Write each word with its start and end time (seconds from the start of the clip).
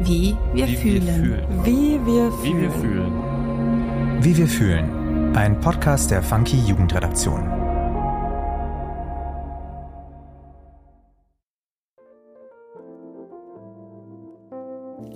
Wie 0.00 0.36
wir 0.54 0.66
Wie 0.66 0.76
fühlen. 0.76 1.06
wir 1.06 1.12
fühlen. 1.14 1.64
Wie 1.64 2.06
wir 2.06 2.32
Wie 2.42 2.60
wir 2.60 2.70
fühlen. 2.70 3.12
fühlen. 3.12 4.24
Wie 4.24 4.36
wir 4.36 4.46
fühlen. 4.46 5.36
Ein 5.36 5.60
Podcast 5.60 6.10
der 6.10 6.22
Funky 6.22 6.56
Jugendredaktion. 6.66 7.42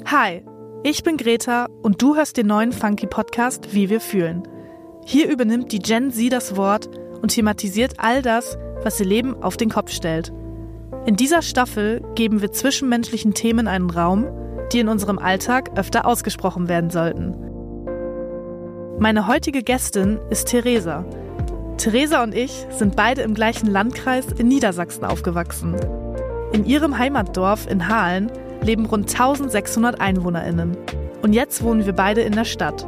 Hi, 0.07 0.43
ich 0.83 1.03
bin 1.03 1.17
Greta 1.17 1.67
und 1.83 2.01
du 2.03 2.15
hörst 2.17 2.37
den 2.37 2.47
neuen 2.47 2.73
Funky 2.73 3.07
Podcast 3.07 3.75
Wie 3.75 3.91
wir 3.91 4.01
fühlen. 4.01 4.43
Hier 5.07 5.29
übernimmt 5.31 5.73
die 5.73 5.79
Gen 5.79 6.11
Z 6.11 6.33
das 6.33 6.57
Wort 6.57 6.89
und 7.21 7.29
thematisiert 7.29 7.95
all 7.99 8.23
das, 8.23 8.59
was 8.83 9.01
ihr 9.01 9.07
Leben 9.07 9.43
auf 9.43 9.57
den 9.57 9.71
Kopf 9.71 9.91
stellt. 9.91 10.33
In 11.07 11.17
dieser 11.17 11.43
Staffel 11.43 12.03
geben 12.15 12.41
wir 12.41 12.53
zwischenmenschlichen 12.53 13.35
Themen 13.35 13.67
einen 13.69 13.91
Raum, 13.91 14.27
die 14.75 14.81
in 14.81 14.89
unserem 14.89 15.19
Alltag 15.19 15.71
öfter 15.77 16.05
ausgesprochen 16.05 16.69
werden 16.69 16.91
sollten. 16.91 17.35
Meine 18.99 19.29
heutige 19.29 19.63
Gästin 19.63 20.19
ist 20.31 20.49
Theresa. 20.49 21.05
Theresa 21.77 22.23
und 22.25 22.35
ich 22.35 22.67
sind 22.71 22.97
beide 22.97 23.23
im 23.23 23.35
gleichen 23.35 23.69
Landkreis 23.69 24.27
in 24.37 24.49
Niedersachsen 24.49 25.05
aufgewachsen. 25.05 25.77
In 26.53 26.65
ihrem 26.65 26.99
Heimatdorf 26.99 27.71
in 27.71 27.89
Hahlen 27.89 28.31
leben 28.63 28.87
rund 28.87 29.09
1600 29.11 30.01
EinwohnerInnen. 30.01 30.77
Und 31.23 31.33
jetzt 31.33 31.63
wohnen 31.63 31.87
wir 31.87 31.93
beide 31.93 32.23
in 32.23 32.33
der 32.33 32.45
Stadt. 32.45 32.87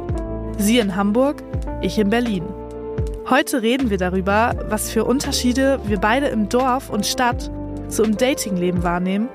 Sie 0.57 0.79
in 0.79 0.95
Hamburg, 0.95 1.41
ich 1.81 1.97
in 1.97 2.09
Berlin. 2.09 2.43
Heute 3.29 3.61
reden 3.61 3.89
wir 3.89 3.97
darüber, 3.97 4.55
was 4.69 4.91
für 4.91 5.05
Unterschiede 5.05 5.79
wir 5.85 5.99
beide 5.99 6.27
im 6.27 6.49
Dorf 6.49 6.89
und 6.89 7.05
Stadt 7.05 7.49
so 7.89 8.03
im 8.03 8.17
Datingleben 8.17 8.83
wahrnehmen, 8.83 9.29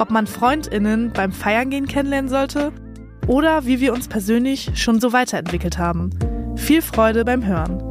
ob 0.00 0.10
man 0.10 0.26
FreundInnen 0.26 1.12
beim 1.12 1.30
Feiern 1.30 1.68
gehen 1.68 1.86
kennenlernen 1.86 2.30
sollte 2.30 2.72
oder 3.26 3.66
wie 3.66 3.80
wir 3.80 3.92
uns 3.92 4.08
persönlich 4.08 4.70
schon 4.74 4.98
so 4.98 5.12
weiterentwickelt 5.12 5.78
haben. 5.78 6.10
Viel 6.56 6.80
Freude 6.80 7.24
beim 7.24 7.44
Hören. 7.46 7.82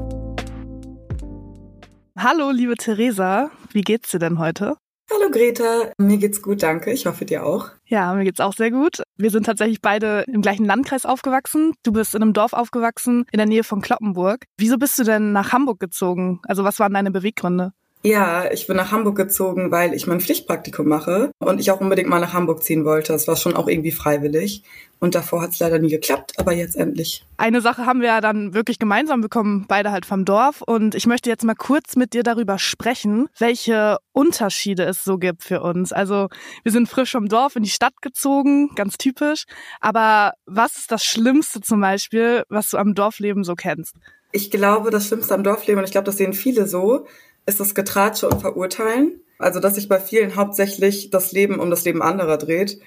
Hallo, 2.17 2.49
liebe 2.51 2.75
Theresa, 2.75 3.51
wie 3.71 3.81
geht's 3.81 4.11
dir 4.11 4.19
denn 4.19 4.39
heute? 4.39 4.75
Hallo 5.11 5.31
Greta, 5.31 5.91
mir 5.97 6.17
geht's 6.17 6.41
gut, 6.41 6.61
danke. 6.61 6.91
Ich 6.91 7.05
hoffe 7.05 7.25
dir 7.25 7.45
auch. 7.45 7.69
Ja, 7.85 8.13
mir 8.13 8.25
geht's 8.25 8.39
auch 8.39 8.53
sehr 8.53 8.69
gut. 8.69 9.01
Wir 9.17 9.31
sind 9.31 9.45
tatsächlich 9.45 9.81
beide 9.81 10.23
im 10.27 10.41
gleichen 10.41 10.65
Landkreis 10.65 11.05
aufgewachsen. 11.05 11.73
Du 11.83 11.91
bist 11.91 12.13
in 12.13 12.21
einem 12.21 12.33
Dorf 12.33 12.53
aufgewachsen 12.53 13.25
in 13.31 13.37
der 13.37 13.47
Nähe 13.47 13.63
von 13.63 13.81
Kloppenburg. 13.81 14.45
Wieso 14.57 14.77
bist 14.77 14.99
du 14.99 15.03
denn 15.03 15.31
nach 15.31 15.51
Hamburg 15.51 15.79
gezogen? 15.79 16.41
Also 16.43 16.63
was 16.63 16.79
waren 16.79 16.93
deine 16.93 17.11
Beweggründe? 17.11 17.71
Ja, 18.01 18.49
ich 18.49 18.65
bin 18.65 18.77
nach 18.77 18.91
Hamburg 18.91 19.17
gezogen, 19.17 19.71
weil 19.71 19.93
ich 19.93 20.07
mein 20.07 20.21
Pflichtpraktikum 20.21 20.87
mache 20.87 21.31
und 21.39 21.59
ich 21.59 21.69
auch 21.69 21.81
unbedingt 21.81 22.07
mal 22.07 22.21
nach 22.21 22.33
Hamburg 22.33 22.63
ziehen 22.63 22.85
wollte. 22.85 23.11
Das 23.11 23.27
war 23.27 23.35
schon 23.35 23.57
auch 23.57 23.67
irgendwie 23.67 23.91
freiwillig. 23.91 24.63
Und 25.01 25.15
davor 25.15 25.41
hat's 25.41 25.59
leider 25.59 25.79
nie 25.79 25.89
geklappt, 25.89 26.33
aber 26.37 26.53
jetzt 26.53 26.75
endlich. 26.75 27.25
Eine 27.37 27.61
Sache 27.61 27.85
haben 27.85 28.01
wir 28.01 28.07
ja 28.07 28.21
dann 28.21 28.53
wirklich 28.53 28.79
gemeinsam 28.79 29.21
bekommen, 29.21 29.65
beide 29.67 29.91
halt 29.91 30.05
vom 30.05 30.23
Dorf. 30.23 30.61
Und 30.61 30.95
ich 30.95 31.07
möchte 31.07 31.29
jetzt 31.29 31.43
mal 31.43 31.55
kurz 31.55 31.95
mit 31.95 32.13
dir 32.13 32.23
darüber 32.23 32.57
sprechen, 32.57 33.27
welche 33.37 33.97
Unterschiede 34.13 34.83
es 34.83 35.03
so 35.03 35.17
gibt 35.17 35.43
für 35.43 35.61
uns. 35.61 35.91
Also 35.91 36.27
wir 36.63 36.71
sind 36.71 36.87
frisch 36.87 37.11
vom 37.11 37.27
Dorf 37.27 37.55
in 37.55 37.63
die 37.63 37.69
Stadt 37.69 38.01
gezogen, 38.01 38.69
ganz 38.75 38.97
typisch. 38.97 39.43
Aber 39.81 40.33
was 40.45 40.77
ist 40.77 40.91
das 40.91 41.03
Schlimmste 41.03 41.61
zum 41.61 41.81
Beispiel, 41.81 42.43
was 42.49 42.69
du 42.69 42.77
am 42.77 42.93
Dorfleben 42.93 43.43
so 43.43 43.55
kennst? 43.55 43.95
Ich 44.31 44.51
glaube, 44.51 44.91
das 44.91 45.07
Schlimmste 45.07 45.33
am 45.33 45.43
Dorfleben, 45.43 45.79
und 45.79 45.85
ich 45.85 45.91
glaube, 45.91 46.05
das 46.05 46.17
sehen 46.17 46.33
viele 46.33 46.67
so, 46.67 47.07
ist 47.45 47.59
das 47.59 47.75
Getratsche 47.75 48.29
und 48.29 48.41
Verurteilen. 48.41 49.21
Also, 49.37 49.59
dass 49.59 49.75
sich 49.75 49.87
bei 49.87 49.99
vielen 49.99 50.35
hauptsächlich 50.35 51.09
das 51.09 51.31
Leben 51.31 51.59
um 51.59 51.69
das 51.69 51.85
Leben 51.85 52.01
anderer 52.01 52.37
dreht 52.37 52.79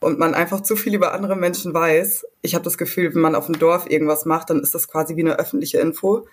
und 0.00 0.18
man 0.18 0.34
einfach 0.34 0.60
zu 0.60 0.76
viel 0.76 0.94
über 0.94 1.12
andere 1.12 1.36
Menschen 1.36 1.74
weiß. 1.74 2.26
Ich 2.42 2.54
habe 2.54 2.64
das 2.64 2.78
Gefühl, 2.78 3.14
wenn 3.14 3.22
man 3.22 3.34
auf 3.34 3.46
dem 3.46 3.58
Dorf 3.58 3.90
irgendwas 3.90 4.24
macht, 4.24 4.50
dann 4.50 4.60
ist 4.60 4.74
das 4.74 4.88
quasi 4.88 5.16
wie 5.16 5.22
eine 5.22 5.38
öffentliche 5.38 5.78
Info. 5.78 6.26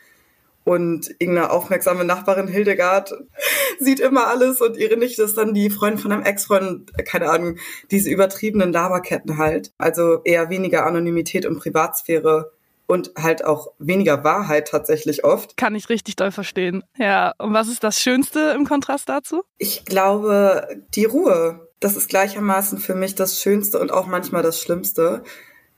Und 0.66 1.10
irgendeine 1.20 1.50
aufmerksame 1.50 2.06
Nachbarin 2.06 2.48
Hildegard 2.48 3.14
sieht 3.80 4.00
immer 4.00 4.28
alles 4.28 4.62
und 4.62 4.78
ihre 4.78 4.96
Nichte 4.96 5.24
ist 5.24 5.38
dann 5.38 5.54
die 5.54 5.70
Freundin 5.70 6.00
von 6.00 6.12
einem 6.12 6.24
Ex-Freund, 6.24 6.92
keine 7.06 7.30
Ahnung, 7.30 7.58
diese 7.92 8.10
übertriebenen 8.10 8.72
Laberketten 8.72 9.38
halt. 9.38 9.74
Also 9.78 10.22
eher 10.24 10.50
weniger 10.50 10.86
Anonymität 10.86 11.46
und 11.46 11.60
Privatsphäre 11.60 12.52
und 12.88 13.12
halt 13.18 13.46
auch 13.46 13.72
weniger 13.80 14.24
Wahrheit 14.24 14.68
tatsächlich 14.68 15.24
oft. 15.24 15.58
Kann 15.58 15.76
ich 15.76 15.90
richtig 15.90 16.16
doll 16.16 16.32
verstehen. 16.32 16.84
Ja, 16.98 17.34
und 17.38 17.54
was 17.54 17.68
ist 17.68 17.84
das 17.84 18.00
Schönste 18.00 18.54
im 18.56 18.66
Kontrast 18.66 19.10
dazu? 19.10 19.44
Ich 19.58 19.86
glaube, 19.86 20.68
die 20.94 21.06
Ruhe, 21.06 21.70
das 21.80 21.96
ist 21.96 22.10
gleichermaßen 22.10 22.78
für 22.78 22.96
mich 22.96 23.16
das 23.16 23.40
Schönste 23.40 23.80
und 23.80 23.92
auch 23.92 24.08
manchmal 24.08 24.44
das 24.44 24.60
Schlimmste. 24.60 25.24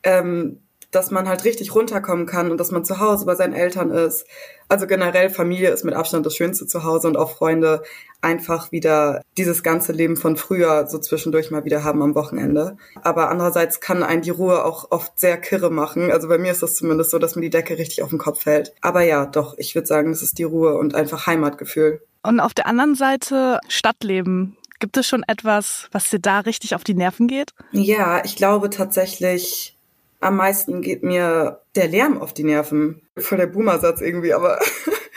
Ähm, 0.03 0.64
dass 0.95 1.11
man 1.11 1.27
halt 1.27 1.43
richtig 1.43 1.75
runterkommen 1.75 2.25
kann 2.25 2.51
und 2.51 2.57
dass 2.57 2.71
man 2.71 2.85
zu 2.85 2.99
Hause 2.99 3.25
bei 3.25 3.35
seinen 3.35 3.53
Eltern 3.53 3.91
ist. 3.91 4.25
Also 4.69 4.87
generell 4.87 5.29
Familie 5.29 5.69
ist 5.69 5.83
mit 5.83 5.93
Abstand 5.93 6.25
das 6.25 6.35
Schönste 6.35 6.65
zu 6.65 6.83
Hause 6.83 7.07
und 7.07 7.17
auch 7.17 7.31
Freunde 7.31 7.83
einfach 8.21 8.71
wieder 8.71 9.21
dieses 9.37 9.61
ganze 9.61 9.91
Leben 9.91 10.17
von 10.17 10.37
früher 10.37 10.87
so 10.87 10.97
zwischendurch 10.97 11.51
mal 11.51 11.65
wieder 11.65 11.83
haben 11.83 12.01
am 12.01 12.15
Wochenende. 12.15 12.77
Aber 13.03 13.29
andererseits 13.29 13.79
kann 13.79 14.01
einen 14.01 14.21
die 14.21 14.31
Ruhe 14.31 14.63
auch 14.63 14.89
oft 14.89 15.19
sehr 15.19 15.37
kirre 15.37 15.69
machen. 15.69 16.11
Also 16.11 16.27
bei 16.27 16.37
mir 16.37 16.51
ist 16.51 16.63
das 16.63 16.75
zumindest 16.75 17.11
so, 17.11 17.19
dass 17.19 17.35
mir 17.35 17.43
die 17.43 17.49
Decke 17.49 17.77
richtig 17.77 18.01
auf 18.01 18.09
den 18.09 18.17
Kopf 18.17 18.43
fällt. 18.43 18.73
Aber 18.81 19.01
ja, 19.01 19.25
doch, 19.25 19.55
ich 19.57 19.75
würde 19.75 19.87
sagen, 19.87 20.11
es 20.11 20.23
ist 20.23 20.39
die 20.39 20.43
Ruhe 20.43 20.75
und 20.77 20.95
einfach 20.95 21.27
Heimatgefühl. 21.27 22.01
Und 22.23 22.39
auf 22.39 22.53
der 22.53 22.67
anderen 22.67 22.95
Seite 22.95 23.59
Stadtleben. 23.67 24.57
Gibt 24.79 24.97
es 24.97 25.07
schon 25.07 25.23
etwas, 25.23 25.87
was 25.91 26.09
dir 26.09 26.19
da 26.19 26.39
richtig 26.39 26.75
auf 26.75 26.83
die 26.83 26.95
Nerven 26.95 27.27
geht? 27.27 27.51
Ja, 27.71 28.23
ich 28.25 28.35
glaube 28.35 28.69
tatsächlich, 28.69 29.77
am 30.19 30.37
meisten 30.37 30.81
geht 30.81 31.03
mir 31.03 31.61
der 31.75 31.87
Lärm 31.87 32.21
auf 32.21 32.33
die 32.33 32.43
Nerven. 32.43 33.01
Voll 33.17 33.37
der 33.37 33.47
Boomer-Satz 33.47 34.01
irgendwie, 34.01 34.33
aber, 34.33 34.59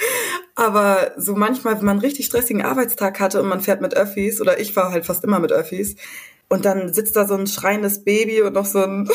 aber 0.55 1.13
so 1.17 1.35
manchmal, 1.35 1.79
wenn 1.79 1.85
man 1.85 1.97
einen 1.97 2.05
richtig 2.05 2.27
stressigen 2.27 2.63
Arbeitstag 2.63 3.21
hatte 3.21 3.41
und 3.41 3.49
man 3.49 3.61
fährt 3.61 3.81
mit 3.81 3.97
Öffis, 3.97 4.41
oder 4.41 4.61
ich 4.61 4.73
fahre 4.73 4.93
halt 4.93 5.07
fast 5.07 5.25
immer 5.25 5.39
mit 5.39 5.53
Öffis, 5.53 5.97
und 6.49 6.65
dann 6.65 6.93
sitzt 6.93 7.17
da 7.17 7.27
so 7.27 7.35
ein 7.35 7.47
schreiendes 7.47 8.05
Baby 8.05 8.43
und 8.43 8.55
noch 8.55 8.67
so 8.67 8.83
ein 8.83 9.09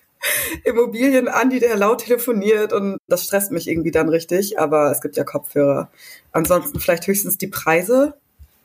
Immobilien-Andi, 0.64 1.60
der 1.60 1.76
laut 1.76 2.04
telefoniert 2.04 2.72
und 2.72 2.98
das 3.06 3.24
stresst 3.24 3.52
mich 3.52 3.68
irgendwie 3.68 3.90
dann 3.90 4.08
richtig, 4.08 4.58
aber 4.58 4.90
es 4.90 5.00
gibt 5.00 5.16
ja 5.16 5.24
Kopfhörer. 5.24 5.90
Ansonsten 6.32 6.80
vielleicht 6.80 7.06
höchstens 7.06 7.38
die 7.38 7.48
Preise. 7.48 8.14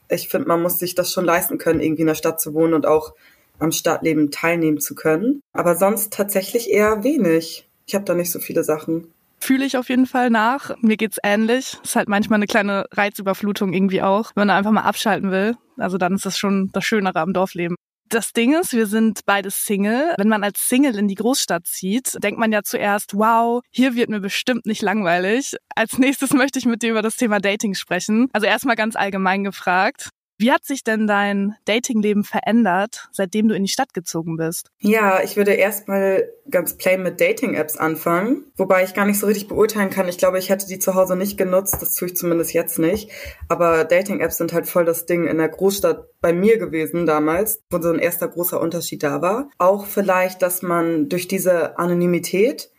Ich 0.08 0.28
finde, 0.28 0.48
man 0.48 0.62
muss 0.62 0.78
sich 0.78 0.94
das 0.94 1.12
schon 1.12 1.24
leisten 1.24 1.58
können, 1.58 1.80
irgendwie 1.80 2.02
in 2.02 2.08
der 2.08 2.14
Stadt 2.14 2.40
zu 2.40 2.54
wohnen 2.54 2.74
und 2.74 2.86
auch 2.86 3.14
am 3.58 3.72
Stadtleben 3.72 4.30
teilnehmen 4.30 4.80
zu 4.80 4.94
können. 4.94 5.40
Aber 5.52 5.76
sonst 5.76 6.12
tatsächlich 6.12 6.70
eher 6.70 7.04
wenig. 7.04 7.68
Ich 7.86 7.94
habe 7.94 8.04
da 8.04 8.14
nicht 8.14 8.30
so 8.30 8.38
viele 8.38 8.64
Sachen. 8.64 9.08
Fühle 9.38 9.64
ich 9.64 9.76
auf 9.76 9.88
jeden 9.88 10.06
Fall 10.06 10.30
nach. 10.30 10.74
Mir 10.80 10.96
geht's 10.96 11.18
ähnlich. 11.22 11.78
Ist 11.84 11.96
halt 11.96 12.08
manchmal 12.08 12.38
eine 12.38 12.46
kleine 12.46 12.86
Reizüberflutung 12.92 13.72
irgendwie 13.72 14.02
auch, 14.02 14.32
wenn 14.34 14.46
man 14.46 14.56
einfach 14.56 14.72
mal 14.72 14.82
abschalten 14.82 15.30
will. 15.30 15.56
Also 15.76 15.98
dann 15.98 16.14
ist 16.14 16.26
das 16.26 16.38
schon 16.38 16.70
das 16.72 16.84
Schönere 16.84 17.20
am 17.20 17.32
Dorfleben. 17.32 17.76
Das 18.08 18.32
Ding 18.32 18.54
ist, 18.54 18.72
wir 18.72 18.86
sind 18.86 19.22
beide 19.26 19.50
Single. 19.50 20.14
Wenn 20.16 20.28
man 20.28 20.44
als 20.44 20.68
Single 20.68 20.96
in 20.96 21.08
die 21.08 21.16
Großstadt 21.16 21.66
zieht, 21.66 22.16
denkt 22.22 22.38
man 22.38 22.52
ja 22.52 22.62
zuerst, 22.62 23.14
wow, 23.14 23.62
hier 23.72 23.96
wird 23.96 24.10
mir 24.10 24.20
bestimmt 24.20 24.64
nicht 24.64 24.80
langweilig. 24.80 25.56
Als 25.74 25.98
nächstes 25.98 26.32
möchte 26.32 26.60
ich 26.60 26.66
mit 26.66 26.82
dir 26.82 26.90
über 26.90 27.02
das 27.02 27.16
Thema 27.16 27.40
Dating 27.40 27.74
sprechen. 27.74 28.28
Also 28.32 28.46
erstmal 28.46 28.76
ganz 28.76 28.94
allgemein 28.94 29.42
gefragt. 29.42 30.10
Wie 30.38 30.52
hat 30.52 30.66
sich 30.66 30.84
denn 30.84 31.06
dein 31.06 31.54
Datingleben 31.64 32.22
verändert, 32.22 33.08
seitdem 33.10 33.48
du 33.48 33.54
in 33.54 33.64
die 33.64 33.70
Stadt 33.70 33.94
gezogen 33.94 34.36
bist? 34.36 34.70
Ja, 34.80 35.22
ich 35.22 35.36
würde 35.36 35.52
erstmal 35.54 36.28
ganz 36.50 36.76
plain 36.76 37.02
mit 37.02 37.20
Dating-Apps 37.20 37.78
anfangen, 37.78 38.44
wobei 38.56 38.84
ich 38.84 38.92
gar 38.92 39.06
nicht 39.06 39.18
so 39.18 39.26
richtig 39.26 39.48
beurteilen 39.48 39.88
kann. 39.88 40.08
Ich 40.08 40.18
glaube, 40.18 40.38
ich 40.38 40.50
hätte 40.50 40.66
die 40.66 40.78
zu 40.78 40.94
Hause 40.94 41.16
nicht 41.16 41.38
genutzt, 41.38 41.78
das 41.80 41.94
tue 41.94 42.08
ich 42.08 42.16
zumindest 42.16 42.52
jetzt 42.52 42.78
nicht. 42.78 43.10
Aber 43.48 43.84
Dating-Apps 43.84 44.36
sind 44.36 44.52
halt 44.52 44.68
voll 44.68 44.84
das 44.84 45.06
Ding 45.06 45.26
in 45.26 45.38
der 45.38 45.48
Großstadt 45.48 46.06
bei 46.20 46.34
mir 46.34 46.58
gewesen 46.58 47.06
damals, 47.06 47.62
wo 47.70 47.80
so 47.80 47.90
ein 47.90 47.98
erster 47.98 48.28
großer 48.28 48.60
Unterschied 48.60 49.02
da 49.02 49.22
war. 49.22 49.48
Auch 49.56 49.86
vielleicht, 49.86 50.42
dass 50.42 50.60
man 50.60 51.08
durch 51.08 51.28
diese 51.28 51.78
Anonymität 51.78 52.70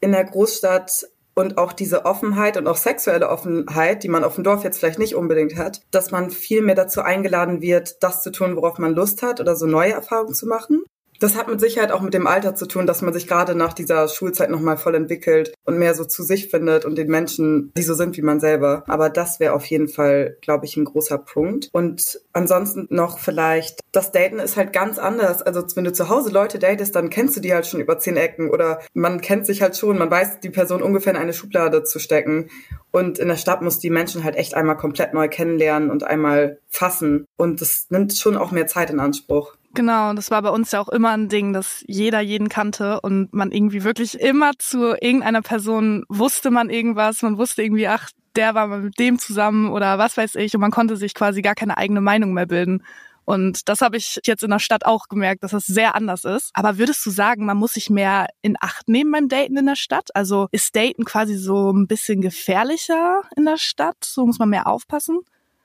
in 0.00 0.12
der 0.12 0.24
Großstadt 0.24 1.06
und 1.40 1.58
auch 1.58 1.72
diese 1.72 2.04
Offenheit 2.04 2.56
und 2.56 2.66
auch 2.66 2.76
sexuelle 2.76 3.28
Offenheit, 3.28 4.02
die 4.02 4.08
man 4.08 4.24
auf 4.24 4.34
dem 4.34 4.44
Dorf 4.44 4.62
jetzt 4.62 4.78
vielleicht 4.78 4.98
nicht 4.98 5.14
unbedingt 5.14 5.56
hat, 5.56 5.80
dass 5.90 6.10
man 6.10 6.30
viel 6.30 6.62
mehr 6.62 6.74
dazu 6.74 7.02
eingeladen 7.02 7.60
wird, 7.60 8.02
das 8.02 8.22
zu 8.22 8.30
tun, 8.30 8.56
worauf 8.56 8.78
man 8.78 8.94
Lust 8.94 9.22
hat 9.22 9.40
oder 9.40 9.56
so 9.56 9.66
neue 9.66 9.92
Erfahrungen 9.92 10.34
zu 10.34 10.46
machen. 10.46 10.84
Das 11.20 11.36
hat 11.36 11.48
mit 11.48 11.60
Sicherheit 11.60 11.92
auch 11.92 12.00
mit 12.00 12.14
dem 12.14 12.26
Alter 12.26 12.54
zu 12.54 12.66
tun, 12.66 12.86
dass 12.86 13.02
man 13.02 13.12
sich 13.12 13.28
gerade 13.28 13.54
nach 13.54 13.74
dieser 13.74 14.08
Schulzeit 14.08 14.48
nochmal 14.48 14.78
voll 14.78 14.94
entwickelt 14.94 15.52
und 15.66 15.78
mehr 15.78 15.94
so 15.94 16.06
zu 16.06 16.22
sich 16.22 16.48
findet 16.48 16.86
und 16.86 16.96
den 16.96 17.08
Menschen, 17.08 17.72
die 17.76 17.82
so 17.82 17.92
sind 17.92 18.16
wie 18.16 18.22
man 18.22 18.40
selber. 18.40 18.84
Aber 18.86 19.10
das 19.10 19.38
wäre 19.38 19.52
auf 19.52 19.66
jeden 19.66 19.88
Fall, 19.88 20.38
glaube 20.40 20.64
ich, 20.64 20.78
ein 20.78 20.86
großer 20.86 21.18
Punkt. 21.18 21.68
Und 21.72 22.22
ansonsten 22.32 22.86
noch 22.88 23.18
vielleicht, 23.18 23.80
das 23.92 24.12
Daten 24.12 24.38
ist 24.38 24.56
halt 24.56 24.72
ganz 24.72 24.98
anders. 24.98 25.42
Also 25.42 25.62
wenn 25.74 25.84
du 25.84 25.92
zu 25.92 26.08
Hause 26.08 26.30
Leute 26.30 26.58
datest, 26.58 26.96
dann 26.96 27.10
kennst 27.10 27.36
du 27.36 27.40
die 27.40 27.52
halt 27.52 27.66
schon 27.66 27.80
über 27.80 27.98
zehn 27.98 28.16
Ecken 28.16 28.48
oder 28.48 28.80
man 28.94 29.20
kennt 29.20 29.44
sich 29.44 29.60
halt 29.60 29.76
schon, 29.76 29.98
man 29.98 30.10
weiß, 30.10 30.40
die 30.40 30.48
Person 30.48 30.80
ungefähr 30.80 31.12
in 31.12 31.20
eine 31.20 31.34
Schublade 31.34 31.84
zu 31.84 31.98
stecken. 31.98 32.48
Und 32.92 33.18
in 33.18 33.28
der 33.28 33.36
Stadt 33.36 33.60
muss 33.60 33.78
die 33.78 33.90
Menschen 33.90 34.24
halt 34.24 34.36
echt 34.36 34.54
einmal 34.54 34.78
komplett 34.78 35.12
neu 35.12 35.28
kennenlernen 35.28 35.90
und 35.90 36.02
einmal 36.02 36.60
fassen. 36.70 37.26
Und 37.36 37.60
das 37.60 37.88
nimmt 37.90 38.16
schon 38.16 38.38
auch 38.38 38.52
mehr 38.52 38.66
Zeit 38.66 38.88
in 38.88 39.00
Anspruch. 39.00 39.54
Genau, 39.72 40.14
das 40.14 40.30
war 40.32 40.42
bei 40.42 40.50
uns 40.50 40.72
ja 40.72 40.80
auch 40.80 40.88
immer 40.88 41.10
ein 41.10 41.28
Ding, 41.28 41.52
dass 41.52 41.84
jeder 41.86 42.20
jeden 42.20 42.48
kannte 42.48 43.00
und 43.00 43.32
man 43.32 43.52
irgendwie 43.52 43.84
wirklich 43.84 44.18
immer 44.18 44.52
zu 44.58 44.96
irgendeiner 45.00 45.42
Person 45.42 46.04
wusste 46.08 46.50
man 46.50 46.70
irgendwas, 46.70 47.22
man 47.22 47.38
wusste 47.38 47.62
irgendwie, 47.62 47.86
ach, 47.86 48.10
der 48.34 48.54
war 48.54 48.66
mit 48.66 48.98
dem 48.98 49.18
zusammen 49.18 49.70
oder 49.70 49.98
was 49.98 50.16
weiß 50.16 50.34
ich 50.36 50.54
und 50.54 50.60
man 50.60 50.72
konnte 50.72 50.96
sich 50.96 51.14
quasi 51.14 51.40
gar 51.40 51.54
keine 51.54 51.76
eigene 51.76 52.00
Meinung 52.00 52.32
mehr 52.32 52.46
bilden. 52.46 52.82
Und 53.24 53.68
das 53.68 53.80
habe 53.80 53.96
ich 53.96 54.18
jetzt 54.24 54.42
in 54.42 54.50
der 54.50 54.58
Stadt 54.58 54.84
auch 54.84 55.06
gemerkt, 55.06 55.44
dass 55.44 55.52
das 55.52 55.66
sehr 55.66 55.94
anders 55.94 56.24
ist. 56.24 56.50
Aber 56.52 56.78
würdest 56.78 57.06
du 57.06 57.10
sagen, 57.10 57.44
man 57.44 57.56
muss 57.56 57.74
sich 57.74 57.88
mehr 57.88 58.26
in 58.42 58.56
Acht 58.60 58.88
nehmen 58.88 59.12
beim 59.12 59.28
Daten 59.28 59.56
in 59.56 59.66
der 59.66 59.76
Stadt? 59.76 60.08
Also 60.14 60.48
ist 60.50 60.74
Daten 60.74 61.04
quasi 61.04 61.36
so 61.36 61.70
ein 61.70 61.86
bisschen 61.86 62.22
gefährlicher 62.22 63.22
in 63.36 63.44
der 63.44 63.56
Stadt? 63.56 63.98
So 64.02 64.26
muss 64.26 64.40
man 64.40 64.48
mehr 64.48 64.66
aufpassen? 64.66 65.20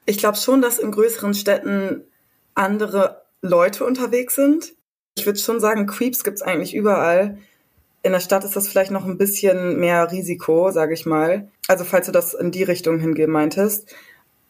Ich 0.06 0.20
glaube 0.20 0.38
schon, 0.38 0.62
dass 0.62 0.78
in 0.78 0.92
größeren 0.92 1.34
Städten 1.34 2.04
andere 2.54 3.25
Leute 3.46 3.86
unterwegs 3.86 4.36
sind. 4.36 4.74
Ich 5.18 5.26
würde 5.26 5.40
schon 5.40 5.60
sagen, 5.60 5.86
Creeps 5.86 6.24
gibt's 6.24 6.42
eigentlich 6.42 6.76
überall. 6.76 7.38
In 8.04 8.12
der 8.12 8.20
Stadt 8.20 8.44
ist 8.44 8.56
das 8.56 8.68
vielleicht 8.68 8.92
noch 8.92 9.06
ein 9.06 9.18
bisschen 9.18 9.80
mehr 9.80 10.12
Risiko, 10.12 10.70
sage 10.72 10.94
ich 10.94 11.06
mal. 11.06 11.48
Also 11.68 11.84
falls 11.84 12.06
du 12.06 12.12
das 12.12 12.34
in 12.34 12.52
die 12.52 12.64
Richtung 12.64 13.00
hingehen 13.00 13.32
meintest. 13.32 13.96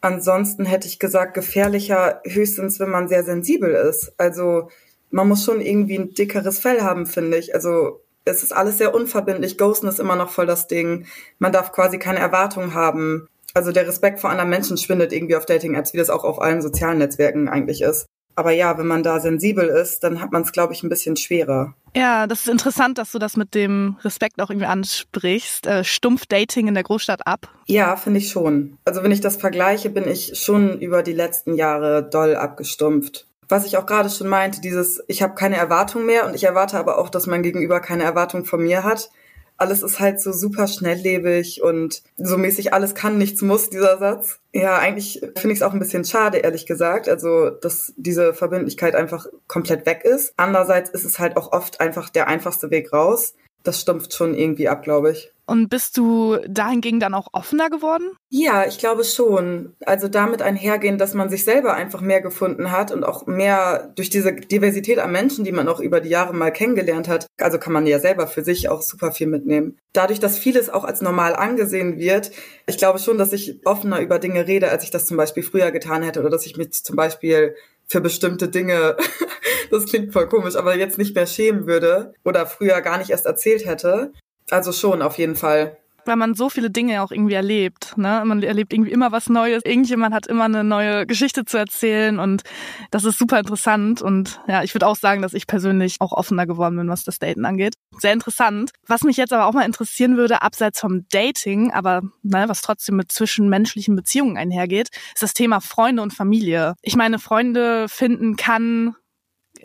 Ansonsten 0.02 0.66
hätte 0.66 0.88
ich 0.88 1.00
gesagt, 1.00 1.34
gefährlicher 1.34 2.22
höchstens, 2.26 2.80
wenn 2.80 2.90
man 2.90 3.08
sehr 3.08 3.24
sensibel 3.24 3.72
ist. 3.72 4.14
Also 4.18 4.70
man 5.10 5.28
muss 5.28 5.46
schon 5.46 5.62
irgendwie 5.62 5.98
ein 5.98 6.14
dickeres 6.14 6.60
Fell 6.60 6.82
haben, 6.82 7.06
finde 7.06 7.38
ich. 7.38 7.56
Also 7.56 8.02
es 8.26 8.44
ist 8.44 8.52
alles 8.52 8.78
sehr 8.78 8.94
unverbindlich. 8.94 9.58
Ghosten 9.58 9.88
ist 9.88 10.00
immer 10.00 10.16
noch 10.16 10.32
voll 10.32 10.48
das 10.48 10.68
Ding. 10.68 11.06
Man 11.40 11.54
darf 11.54 11.72
quasi 11.72 11.98
keine 11.98 12.20
Erwartungen 12.20 12.74
haben. 12.74 13.28
Also 13.54 13.72
der 13.72 13.88
Respekt 13.88 14.20
vor 14.20 14.30
anderen 14.30 14.50
Menschen 14.50 14.78
schwindet 14.78 15.14
irgendwie 15.14 15.38
auf 15.38 15.46
Dating-Apps, 15.46 15.94
wie 15.94 15.98
das 15.98 16.10
auch 16.10 16.26
auf 16.26 16.42
allen 16.42 16.62
sozialen 16.62 16.98
Netzwerken 16.98 17.48
eigentlich 17.48 17.82
ist. 17.82 18.06
Aber 18.36 18.52
ja, 18.52 18.78
wenn 18.78 18.88
man 18.88 19.02
da 19.02 19.20
sensibel 19.20 19.68
ist, 19.68 20.04
dann 20.04 20.20
hat 20.22 20.32
man 20.32 20.42
es, 20.42 20.52
glaube 20.52 20.74
ich, 20.74 20.84
ein 20.84 20.90
bisschen 20.90 21.16
schwerer. 21.16 21.74
Ja, 21.96 22.28
das 22.28 22.42
ist 22.42 22.50
interessant, 22.50 22.98
dass 22.98 23.14
du 23.14 23.20
das 23.20 23.38
mit 23.38 23.56
dem 23.56 23.96
Respekt 24.04 24.42
auch 24.42 24.50
irgendwie 24.50 24.68
ansprichst. 24.68 25.66
Äh, 25.66 25.84
stumpf 25.86 26.26
Dating 26.26 26.68
in 26.68 26.74
der 26.74 26.84
Großstadt 26.84 27.26
ab? 27.26 27.50
Ja, 27.66 27.96
finde 27.96 28.20
ich 28.20 28.30
schon. 28.30 28.78
Also 28.84 29.02
wenn 29.04 29.12
ich 29.12 29.22
das 29.22 29.38
vergleiche, 29.38 29.90
bin 29.90 30.06
ich 30.08 30.38
schon 30.38 30.80
über 30.82 31.04
die 31.04 31.14
letzten 31.14 31.56
Jahre 31.56 32.04
doll 32.04 32.36
abgestumpft. 32.36 33.28
Was 33.48 33.66
ich 33.66 33.78
auch 33.78 33.86
gerade 33.86 34.10
schon 34.10 34.28
meinte, 34.28 34.60
dieses, 34.60 35.02
ich 35.08 35.22
habe 35.22 35.36
keine 35.36 35.56
Erwartung 35.56 36.06
mehr 36.06 36.26
und 36.26 36.34
ich 36.34 36.44
erwarte 36.44 36.78
aber 36.78 36.98
auch, 36.98 37.10
dass 37.10 37.28
mein 37.28 37.44
Gegenüber 37.44 37.80
keine 37.80 38.04
Erwartung 38.04 38.44
von 38.44 38.62
mir 38.62 38.84
hat 38.84 39.10
alles 39.58 39.84
ist 39.84 40.00
halt 40.00 40.20
so 40.20 40.32
super 40.32 40.68
schnelllebig 40.68 41.62
und 41.62 42.04
so 42.18 42.38
mäßig 42.38 42.74
alles 42.74 42.96
kann, 42.96 43.18
nichts 43.18 43.42
muss, 43.42 43.70
dieser 43.70 43.98
Satz. 43.98 44.40
Ja, 44.54 44.78
eigentlich 44.78 45.22
finde 45.36 45.54
ich 45.54 45.60
es 45.60 45.62
auch 45.62 45.74
ein 45.74 45.80
bisschen 45.80 46.06
schade, 46.06 46.40
ehrlich 46.40 46.66
gesagt. 46.66 47.08
Also, 47.10 47.50
dass 47.50 47.94
diese 47.98 48.34
Verbindlichkeit 48.34 48.96
einfach 48.96 49.28
komplett 49.48 49.86
weg 49.86 50.04
ist. 50.04 50.34
Andererseits 50.38 50.90
ist 50.90 51.06
es 51.06 51.20
halt 51.20 51.38
auch 51.38 51.52
oft 51.52 51.80
einfach 51.80 52.10
der 52.10 52.28
einfachste 52.28 52.72
Weg 52.72 52.92
raus 52.94 53.34
das 53.66 53.82
stumpft 53.82 54.14
schon 54.14 54.36
irgendwie 54.36 54.70
ab, 54.70 54.84
glaube 54.84 55.12
ich. 55.12 55.32
Und 55.48 55.70
bist 55.70 55.98
du 55.98 56.38
dahingegen 56.48 57.00
dann 57.00 57.14
auch 57.14 57.28
offener 57.32 57.70
geworden? 57.70 58.06
Ja, 58.30 58.66
ich 58.66 58.80
glaube 58.80 59.04
schon. 59.04 59.76
Also 59.86 60.08
damit 60.08 60.42
einhergehen, 60.42 60.98
dass 60.98 61.14
man 61.14 61.30
sich 61.30 61.44
selber 61.44 61.74
einfach 61.76 62.02
mehr 62.02 62.22
gefunden 62.22 62.72
hat 62.72 62.92
und 62.92 63.04
auch 63.04 63.28
mehr 63.28 63.92
durch 63.96 64.10
diese 64.10 64.34
Diversität 64.34 64.98
an 64.98 65.12
Menschen, 65.12 65.46
die 65.46 65.52
man 65.52 65.68
auch 65.68 65.80
über 65.80 66.02
die 66.02 66.10
Jahre 66.10 66.34
mal 66.34 66.52
kennengelernt 66.52 67.08
hat. 67.08 67.28
Also 67.40 67.60
kann 67.60 67.74
man 67.74 67.86
ja 67.86 68.00
selber 68.00 68.28
für 68.28 68.44
sich 68.44 68.70
auch 68.70 68.82
super 68.82 69.12
viel 69.12 69.28
mitnehmen. 69.28 69.78
Dadurch, 69.94 70.20
dass 70.20 70.40
vieles 70.40 70.70
auch 70.70 70.84
als 70.84 71.02
normal 71.02 71.36
angesehen 71.36 72.00
wird, 72.00 72.32
ich 72.66 72.78
glaube 72.78 73.00
schon, 73.00 73.18
dass 73.18 73.32
ich 73.32 73.60
offener 73.66 74.02
über 74.02 74.18
Dinge 74.18 74.48
rede, 74.48 74.70
als 74.72 74.84
ich 74.84 74.92
das 74.92 75.06
zum 75.06 75.18
Beispiel 75.18 75.44
früher 75.44 75.72
getan 75.72 76.02
hätte 76.02 76.22
oder 76.22 76.30
dass 76.30 76.46
ich 76.46 76.58
mich 76.58 76.72
zum 76.72 76.96
Beispiel 76.96 77.56
für 77.88 78.02
bestimmte 78.02 78.50
Dinge, 78.50 78.98
das 79.72 79.86
klingt 79.86 80.12
voll 80.12 80.28
komisch, 80.28 80.56
aber 80.56 80.76
jetzt 80.76 80.98
nicht 80.98 81.16
mehr 81.16 81.28
schämen 81.28 81.68
würde 81.68 82.14
oder 82.24 82.46
früher 82.48 82.82
gar 82.82 82.98
nicht 82.98 83.12
erst 83.12 83.26
erzählt 83.26 83.66
hätte. 83.66 84.12
Also 84.50 84.72
schon, 84.72 85.02
auf 85.02 85.18
jeden 85.18 85.36
Fall 85.36 85.78
weil 86.06 86.16
man 86.16 86.36
so 86.36 86.50
viele 86.50 86.70
Dinge 86.70 87.02
auch 87.02 87.12
irgendwie 87.12 87.34
erlebt. 87.34 87.98
Ne? 87.98 88.22
Man 88.26 88.42
erlebt 88.44 88.74
irgendwie 88.74 88.92
immer 88.92 89.12
was 89.12 89.28
Neues. 89.28 89.64
Irgendjemand 89.66 90.14
hat 90.14 90.28
immer 90.28 90.46
eine 90.46 90.64
neue 90.64 91.06
Geschichte 91.06 91.46
zu 91.46 91.58
erzählen 91.58 92.20
und 92.20 92.44
das 92.92 93.04
ist 93.04 93.18
super 93.18 93.40
interessant. 93.40 94.02
Und 94.02 94.40
ja, 94.48 94.64
ich 94.64 94.74
würde 94.74 94.88
auch 94.88 94.96
sagen, 94.96 95.22
dass 95.22 95.34
ich 95.34 95.48
persönlich 95.48 95.98
auch 96.00 96.12
offener 96.12 96.46
geworden 96.46 96.78
bin, 96.78 96.88
was 96.88 97.04
das 97.04 97.20
Daten 97.20 97.46
angeht. 97.46 97.74
Sehr 98.00 98.14
interessant. 98.14 98.72
Was 98.88 99.04
mich 99.04 99.18
jetzt 99.18 99.34
aber 99.34 99.48
auch 99.48 99.54
mal 99.54 99.66
interessieren 99.66 100.18
würde, 100.18 100.42
abseits 100.42 100.80
vom 100.80 101.08
Dating, 101.10 101.72
aber 101.72 102.02
ne, 102.24 102.46
was 102.48 102.62
trotzdem 102.62 102.96
mit 102.96 103.12
zwischenmenschlichen 103.12 103.96
Beziehungen 103.96 104.38
einhergeht, 104.38 104.90
ist 105.14 105.24
das 105.24 105.34
Thema 105.34 105.60
Freunde 105.60 106.02
und 106.02 106.14
Familie. 106.14 106.76
Ich 106.82 106.96
meine, 106.96 107.20
Freunde 107.20 107.88
finden 107.90 108.36
kann 108.36 108.96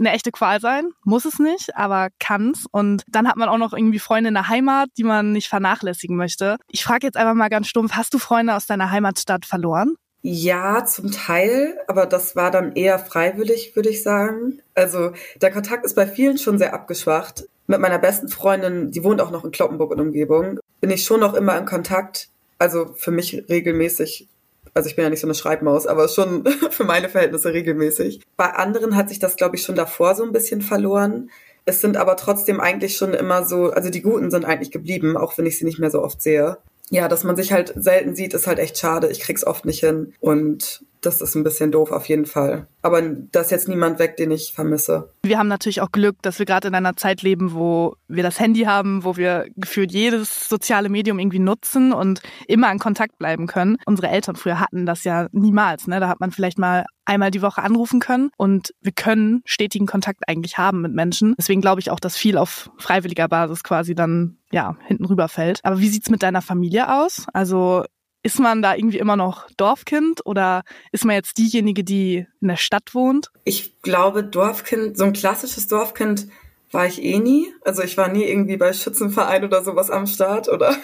eine 0.00 0.12
echte 0.12 0.32
Qual 0.32 0.60
sein, 0.60 0.88
muss 1.04 1.24
es 1.24 1.38
nicht, 1.38 1.76
aber 1.76 2.08
kann's. 2.18 2.66
Und 2.72 3.04
dann 3.06 3.28
hat 3.28 3.36
man 3.36 3.48
auch 3.48 3.58
noch 3.58 3.72
irgendwie 3.72 3.98
Freunde 3.98 4.28
in 4.28 4.34
der 4.34 4.48
Heimat, 4.48 4.88
die 4.96 5.04
man 5.04 5.32
nicht 5.32 5.48
vernachlässigen 5.48 6.16
möchte. 6.16 6.56
Ich 6.70 6.82
frage 6.82 7.06
jetzt 7.06 7.16
einfach 7.16 7.34
mal 7.34 7.48
ganz 7.48 7.68
stumpf, 7.68 7.92
hast 7.92 8.12
du 8.14 8.18
Freunde 8.18 8.54
aus 8.54 8.66
deiner 8.66 8.90
Heimatstadt 8.90 9.46
verloren? 9.46 9.94
Ja, 10.22 10.84
zum 10.84 11.12
Teil, 11.12 11.78
aber 11.88 12.04
das 12.04 12.36
war 12.36 12.50
dann 12.50 12.72
eher 12.74 12.98
freiwillig, 12.98 13.74
würde 13.74 13.88
ich 13.88 14.02
sagen. 14.02 14.60
Also 14.74 15.12
der 15.40 15.50
Kontakt 15.50 15.84
ist 15.84 15.96
bei 15.96 16.06
vielen 16.06 16.36
schon 16.36 16.58
sehr 16.58 16.74
abgeschwacht. 16.74 17.44
Mit 17.66 17.80
meiner 17.80 17.98
besten 17.98 18.28
Freundin, 18.28 18.90
die 18.90 19.02
wohnt 19.02 19.20
auch 19.20 19.30
noch 19.30 19.44
in 19.44 19.50
Kloppenburg 19.50 19.92
und 19.92 20.00
Umgebung, 20.00 20.58
bin 20.80 20.90
ich 20.90 21.04
schon 21.04 21.20
noch 21.20 21.34
immer 21.34 21.56
in 21.56 21.64
Kontakt. 21.64 22.28
Also 22.58 22.92
für 22.96 23.10
mich 23.10 23.44
regelmäßig 23.48 24.28
also 24.74 24.88
ich 24.88 24.96
bin 24.96 25.04
ja 25.04 25.10
nicht 25.10 25.20
so 25.20 25.26
eine 25.26 25.34
Schreibmaus, 25.34 25.86
aber 25.86 26.08
schon 26.08 26.44
für 26.70 26.84
meine 26.84 27.08
Verhältnisse 27.08 27.52
regelmäßig. 27.52 28.20
Bei 28.36 28.50
anderen 28.50 28.96
hat 28.96 29.08
sich 29.08 29.18
das, 29.18 29.36
glaube 29.36 29.56
ich, 29.56 29.62
schon 29.62 29.74
davor 29.74 30.14
so 30.14 30.22
ein 30.22 30.32
bisschen 30.32 30.62
verloren. 30.62 31.30
Es 31.64 31.80
sind 31.80 31.96
aber 31.96 32.16
trotzdem 32.16 32.60
eigentlich 32.60 32.96
schon 32.96 33.14
immer 33.14 33.44
so, 33.44 33.70
also 33.70 33.90
die 33.90 34.02
Guten 34.02 34.30
sind 34.30 34.44
eigentlich 34.44 34.70
geblieben, 34.70 35.16
auch 35.16 35.36
wenn 35.38 35.46
ich 35.46 35.58
sie 35.58 35.64
nicht 35.64 35.78
mehr 35.78 35.90
so 35.90 36.02
oft 36.02 36.22
sehe. 36.22 36.58
Ja, 36.90 37.06
dass 37.06 37.22
man 37.22 37.36
sich 37.36 37.52
halt 37.52 37.72
selten 37.76 38.16
sieht, 38.16 38.34
ist 38.34 38.46
halt 38.46 38.58
echt 38.58 38.76
schade. 38.78 39.08
Ich 39.08 39.20
krieg's 39.20 39.46
oft 39.46 39.64
nicht 39.64 39.80
hin. 39.80 40.12
Und 40.18 40.84
das 41.00 41.20
ist 41.20 41.34
ein 41.34 41.44
bisschen 41.44 41.72
doof 41.72 41.92
auf 41.92 42.08
jeden 42.08 42.26
Fall. 42.26 42.66
Aber 42.82 43.02
da 43.02 43.40
ist 43.40 43.50
jetzt 43.50 43.68
niemand 43.68 43.98
weg, 43.98 44.16
den 44.16 44.30
ich 44.30 44.52
vermisse. 44.52 45.12
Wir 45.22 45.38
haben 45.38 45.48
natürlich 45.48 45.80
auch 45.80 45.92
Glück, 45.92 46.16
dass 46.22 46.38
wir 46.38 46.46
gerade 46.46 46.68
in 46.68 46.74
einer 46.74 46.96
Zeit 46.96 47.22
leben, 47.22 47.52
wo 47.54 47.94
wir 48.08 48.22
das 48.22 48.40
Handy 48.40 48.62
haben, 48.62 49.04
wo 49.04 49.16
wir 49.16 49.46
gefühlt 49.56 49.92
jedes 49.92 50.48
soziale 50.48 50.88
Medium 50.88 51.18
irgendwie 51.18 51.38
nutzen 51.38 51.92
und 51.92 52.20
immer 52.46 52.70
in 52.72 52.78
Kontakt 52.78 53.18
bleiben 53.18 53.46
können. 53.46 53.76
Unsere 53.86 54.08
Eltern 54.08 54.36
früher 54.36 54.60
hatten 54.60 54.86
das 54.86 55.04
ja 55.04 55.28
niemals. 55.32 55.86
Ne? 55.86 56.00
Da 56.00 56.08
hat 56.08 56.20
man 56.20 56.32
vielleicht 56.32 56.58
mal 56.58 56.84
einmal 57.04 57.30
die 57.30 57.42
Woche 57.42 57.62
anrufen 57.62 58.00
können 58.00 58.30
und 58.36 58.72
wir 58.80 58.92
können 58.92 59.42
stetigen 59.44 59.86
Kontakt 59.86 60.28
eigentlich 60.28 60.58
haben 60.58 60.82
mit 60.82 60.94
Menschen. 60.94 61.34
Deswegen 61.36 61.60
glaube 61.60 61.80
ich 61.80 61.90
auch, 61.90 62.00
dass 62.00 62.16
viel 62.16 62.38
auf 62.38 62.70
freiwilliger 62.78 63.26
Basis 63.26 63.64
quasi 63.64 63.94
dann 63.94 64.38
ja 64.52 64.76
hinten 64.86 65.04
rüberfällt. 65.06 65.60
Aber 65.64 65.80
wie 65.80 65.88
sieht's 65.88 66.10
mit 66.10 66.22
deiner 66.22 66.42
Familie 66.42 66.92
aus? 66.94 67.26
Also 67.32 67.84
ist 68.22 68.38
man 68.38 68.62
da 68.62 68.74
irgendwie 68.74 68.98
immer 68.98 69.16
noch 69.16 69.48
Dorfkind 69.56 70.24
oder 70.26 70.62
ist 70.92 71.04
man 71.04 71.16
jetzt 71.16 71.38
diejenige, 71.38 71.84
die 71.84 72.26
in 72.40 72.48
der 72.48 72.56
Stadt 72.56 72.94
wohnt? 72.94 73.30
Ich 73.44 73.80
glaube, 73.82 74.24
Dorfkind, 74.24 74.96
so 74.96 75.04
ein 75.04 75.12
klassisches 75.12 75.68
Dorfkind 75.68 76.26
war 76.70 76.86
ich 76.86 77.02
eh 77.02 77.18
nie. 77.18 77.52
Also 77.64 77.82
ich 77.82 77.96
war 77.96 78.08
nie 78.08 78.24
irgendwie 78.24 78.56
bei 78.56 78.72
Schützenverein 78.72 79.44
oder 79.44 79.64
sowas 79.64 79.90
am 79.90 80.06
Start 80.06 80.48
oder 80.48 80.76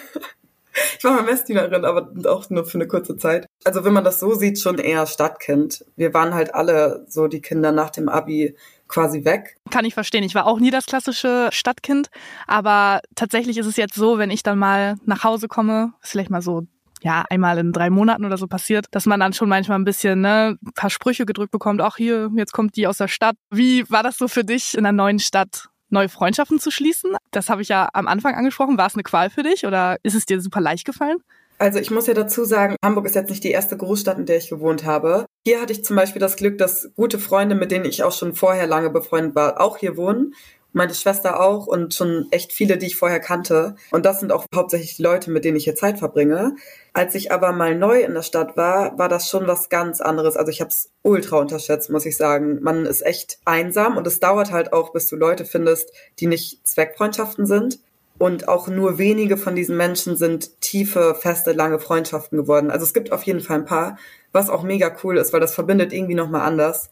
ich 0.97 1.03
war 1.03 1.13
mal 1.13 1.23
Messdienerin, 1.23 1.85
aber 1.85 2.11
auch 2.29 2.49
nur 2.49 2.65
für 2.65 2.77
eine 2.77 2.87
kurze 2.87 3.17
Zeit. 3.17 3.47
Also 3.63 3.85
wenn 3.85 3.93
man 3.93 4.03
das 4.03 4.19
so 4.19 4.33
sieht, 4.33 4.59
schon 4.59 4.79
eher 4.79 5.05
Stadtkind. 5.05 5.85
Wir 5.95 6.13
waren 6.13 6.33
halt 6.33 6.53
alle 6.55 7.05
so 7.07 7.27
die 7.27 7.41
Kinder 7.41 7.71
nach 7.71 7.91
dem 7.91 8.09
Abi 8.09 8.55
quasi 8.87 9.25
weg. 9.25 9.57
Kann 9.69 9.85
ich 9.85 9.93
verstehen. 9.93 10.23
Ich 10.23 10.35
war 10.35 10.47
auch 10.47 10.59
nie 10.59 10.71
das 10.71 10.85
klassische 10.85 11.49
Stadtkind, 11.51 12.09
aber 12.47 13.01
tatsächlich 13.15 13.57
ist 13.57 13.65
es 13.65 13.75
jetzt 13.75 13.95
so, 13.95 14.17
wenn 14.17 14.31
ich 14.31 14.43
dann 14.43 14.57
mal 14.57 14.95
nach 15.05 15.23
Hause 15.23 15.47
komme, 15.47 15.93
ist 16.01 16.11
vielleicht 16.11 16.29
mal 16.29 16.41
so 16.41 16.63
ja, 17.01 17.25
einmal 17.29 17.57
in 17.57 17.71
drei 17.71 17.89
Monaten 17.89 18.25
oder 18.25 18.37
so 18.37 18.47
passiert, 18.47 18.85
dass 18.91 19.05
man 19.05 19.19
dann 19.19 19.33
schon 19.33 19.49
manchmal 19.49 19.79
ein 19.79 19.85
bisschen, 19.85 20.21
ne, 20.21 20.57
ein 20.63 20.73
paar 20.73 20.89
Sprüche 20.89 21.25
gedrückt 21.25 21.51
bekommt, 21.51 21.81
ach 21.81 21.97
hier, 21.97 22.29
jetzt 22.35 22.53
kommt 22.53 22.75
die 22.75 22.87
aus 22.87 22.97
der 22.97 23.07
Stadt. 23.07 23.35
Wie 23.49 23.89
war 23.89 24.03
das 24.03 24.17
so 24.17 24.27
für 24.27 24.43
dich 24.43 24.77
in 24.77 24.85
einer 24.85 24.95
neuen 24.95 25.19
Stadt? 25.19 25.69
Neue 25.89 26.09
Freundschaften 26.09 26.59
zu 26.59 26.69
schließen? 26.69 27.15
Das 27.31 27.49
habe 27.49 27.61
ich 27.61 27.69
ja 27.69 27.87
am 27.93 28.07
Anfang 28.07 28.35
angesprochen. 28.35 28.77
War 28.77 28.87
es 28.87 28.95
eine 28.95 29.03
Qual 29.03 29.29
für 29.29 29.43
dich 29.43 29.65
oder 29.65 29.95
ist 30.03 30.15
es 30.15 30.25
dir 30.25 30.41
super 30.41 30.59
leicht 30.59 30.85
gefallen? 30.85 31.17
Also 31.59 31.79
ich 31.79 31.89
muss 31.89 32.05
ja 32.05 32.13
dazu 32.13 32.43
sagen, 32.43 32.75
Hamburg 32.83 33.05
ist 33.05 33.15
jetzt 33.15 33.29
nicht 33.29 33.43
die 33.43 33.51
erste 33.51 33.77
Großstadt, 33.77 34.19
in 34.19 34.27
der 34.27 34.37
ich 34.37 34.49
gewohnt 34.49 34.85
habe. 34.85 35.25
Hier 35.45 35.59
hatte 35.59 35.73
ich 35.73 35.83
zum 35.83 35.95
Beispiel 35.95 36.19
das 36.19 36.35
Glück, 36.35 36.57
dass 36.57 36.91
gute 36.95 37.17
Freunde, 37.17 37.55
mit 37.55 37.71
denen 37.71 37.85
ich 37.85 38.03
auch 38.03 38.11
schon 38.11 38.35
vorher 38.35 38.67
lange 38.67 38.91
befreundet 38.91 39.33
war, 39.33 39.59
auch 39.59 39.77
hier 39.77 39.97
wohnen 39.97 40.33
meine 40.77 40.93
Schwester 40.93 41.41
auch 41.41 41.67
und 41.67 41.93
schon 41.93 42.27
echt 42.31 42.53
viele, 42.53 42.77
die 42.77 42.85
ich 42.85 42.95
vorher 42.95 43.19
kannte. 43.19 43.75
Und 43.91 44.05
das 44.05 44.21
sind 44.21 44.31
auch 44.31 44.45
hauptsächlich 44.55 44.95
die 44.95 45.03
Leute, 45.03 45.31
mit 45.31 45.43
denen 45.43 45.57
ich 45.57 45.65
hier 45.65 45.75
Zeit 45.75 45.99
verbringe. 45.99 46.55
Als 46.93 47.15
ich 47.15 47.31
aber 47.31 47.51
mal 47.51 47.75
neu 47.75 48.01
in 48.01 48.13
der 48.13 48.21
Stadt 48.21 48.55
war, 48.55 48.97
war 48.97 49.09
das 49.09 49.29
schon 49.29 49.47
was 49.47 49.69
ganz 49.69 49.99
anderes. 49.99 50.37
Also 50.37 50.51
ich 50.51 50.61
habe 50.61 50.69
es 50.69 50.89
ultra 51.01 51.37
unterschätzt, 51.37 51.89
muss 51.89 52.05
ich 52.05 52.15
sagen. 52.15 52.59
Man 52.61 52.85
ist 52.85 53.05
echt 53.05 53.39
einsam 53.43 53.97
und 53.97 54.07
es 54.07 54.19
dauert 54.19 54.51
halt 54.51 54.71
auch, 54.71 54.93
bis 54.93 55.07
du 55.07 55.15
Leute 55.15 55.43
findest, 55.43 55.91
die 56.19 56.27
nicht 56.27 56.65
Zweckfreundschaften 56.65 57.45
sind. 57.45 57.79
Und 58.19 58.47
auch 58.47 58.67
nur 58.67 58.97
wenige 58.97 59.37
von 59.37 59.55
diesen 59.55 59.77
Menschen 59.77 60.15
sind 60.15 60.61
tiefe, 60.61 61.15
feste, 61.15 61.51
lange 61.51 61.79
Freundschaften 61.79 62.37
geworden. 62.37 62.71
Also 62.71 62.83
es 62.83 62.93
gibt 62.93 63.11
auf 63.11 63.23
jeden 63.23 63.41
Fall 63.41 63.57
ein 63.57 63.65
paar, 63.65 63.97
was 64.31 64.49
auch 64.49 64.63
mega 64.63 64.95
cool 65.03 65.17
ist, 65.17 65.33
weil 65.33 65.39
das 65.39 65.53
verbindet 65.53 65.93
irgendwie 65.93 66.15
nochmal 66.15 66.41
anders. 66.41 66.89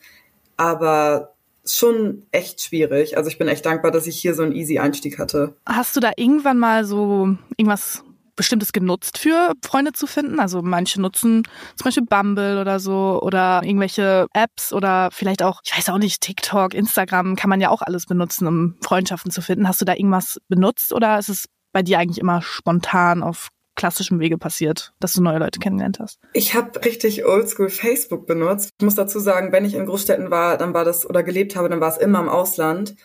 Aber 0.58 1.35
schon 1.66 2.26
echt 2.32 2.62
schwierig. 2.62 3.18
Also 3.18 3.30
ich 3.30 3.38
bin 3.38 3.48
echt 3.48 3.66
dankbar, 3.66 3.92
dass 3.92 4.08
ich 4.08 4.18
hier 4.18 4.36
so 4.36 4.44
einen 4.44 4.54
easy 4.54 4.80
Einstieg 4.80 5.20
hatte. 5.20 5.56
Hast 5.66 5.96
du 5.96 6.00
da 6.00 6.12
irgendwann 6.16 6.58
mal 6.58 6.86
so 6.86 7.36
irgendwas 7.58 8.04
Bestimmtes 8.36 8.74
genutzt 8.74 9.18
für 9.18 9.54
Freunde 9.64 9.94
zu 9.94 10.08
finden? 10.08 10.40
Also 10.40 10.62
manche 10.62 11.02
nutzen 11.02 11.44
zum 11.76 11.86
Beispiel 11.86 12.06
Bumble 12.06 12.60
oder 12.60 12.80
so 12.80 13.20
oder 13.22 13.62
irgendwelche 13.64 14.28
Apps 14.34 14.74
oder 14.74 15.10
vielleicht 15.12 15.42
auch, 15.42 15.62
ich 15.64 15.76
weiß 15.76 15.90
auch 15.90 15.98
nicht, 15.98 16.22
TikTok, 16.22 16.74
Instagram 16.74 17.36
kann 17.36 17.50
man 17.50 17.62
ja 17.62 17.70
auch 17.70 17.82
alles 17.82 18.06
benutzen, 18.06 18.48
um 18.48 18.76
Freundschaften 18.82 19.32
zu 19.32 19.42
finden. 19.42 19.68
Hast 19.68 19.82
du 19.82 19.86
da 19.86 19.94
irgendwas 19.94 20.40
benutzt 20.48 20.94
oder 20.94 21.18
ist 21.18 21.30
es 21.30 21.46
bei 21.72 21.82
dir 21.82 22.00
eigentlich 22.00 22.20
immer 22.20 22.42
spontan 22.42 23.24
auf 23.24 23.50
klassischem 23.76 24.20
Wege 24.20 24.38
passiert, 24.38 24.94
dass 25.00 25.14
du 25.14 25.22
neue 25.22 25.40
Leute 25.40 25.60
kennengelernt 25.60 26.00
hast? 26.00 26.20
Ich 26.34 26.54
habe 26.54 26.84
richtig 26.84 27.26
oldschool 27.26 27.70
Facebook 27.70 28.26
benutzt. 28.26 28.70
Ich 28.80 28.84
muss 28.84 28.96
dazu 28.96 29.20
sagen, 29.20 29.52
wenn 29.52 29.66
ich 29.66 29.76
in 29.76 29.86
Großstädten 29.86 30.32
war, 30.32 30.58
dann 30.58 30.74
war 30.74 30.86
das 30.86 31.08
oder 31.08 31.24
gelebt 31.24 31.56
habe, 31.56 31.70
dann 31.70 31.82
war 31.82 31.90
es 31.90 31.98
immer 31.98 32.20
im 32.20 32.30
Ausland. 32.30 32.96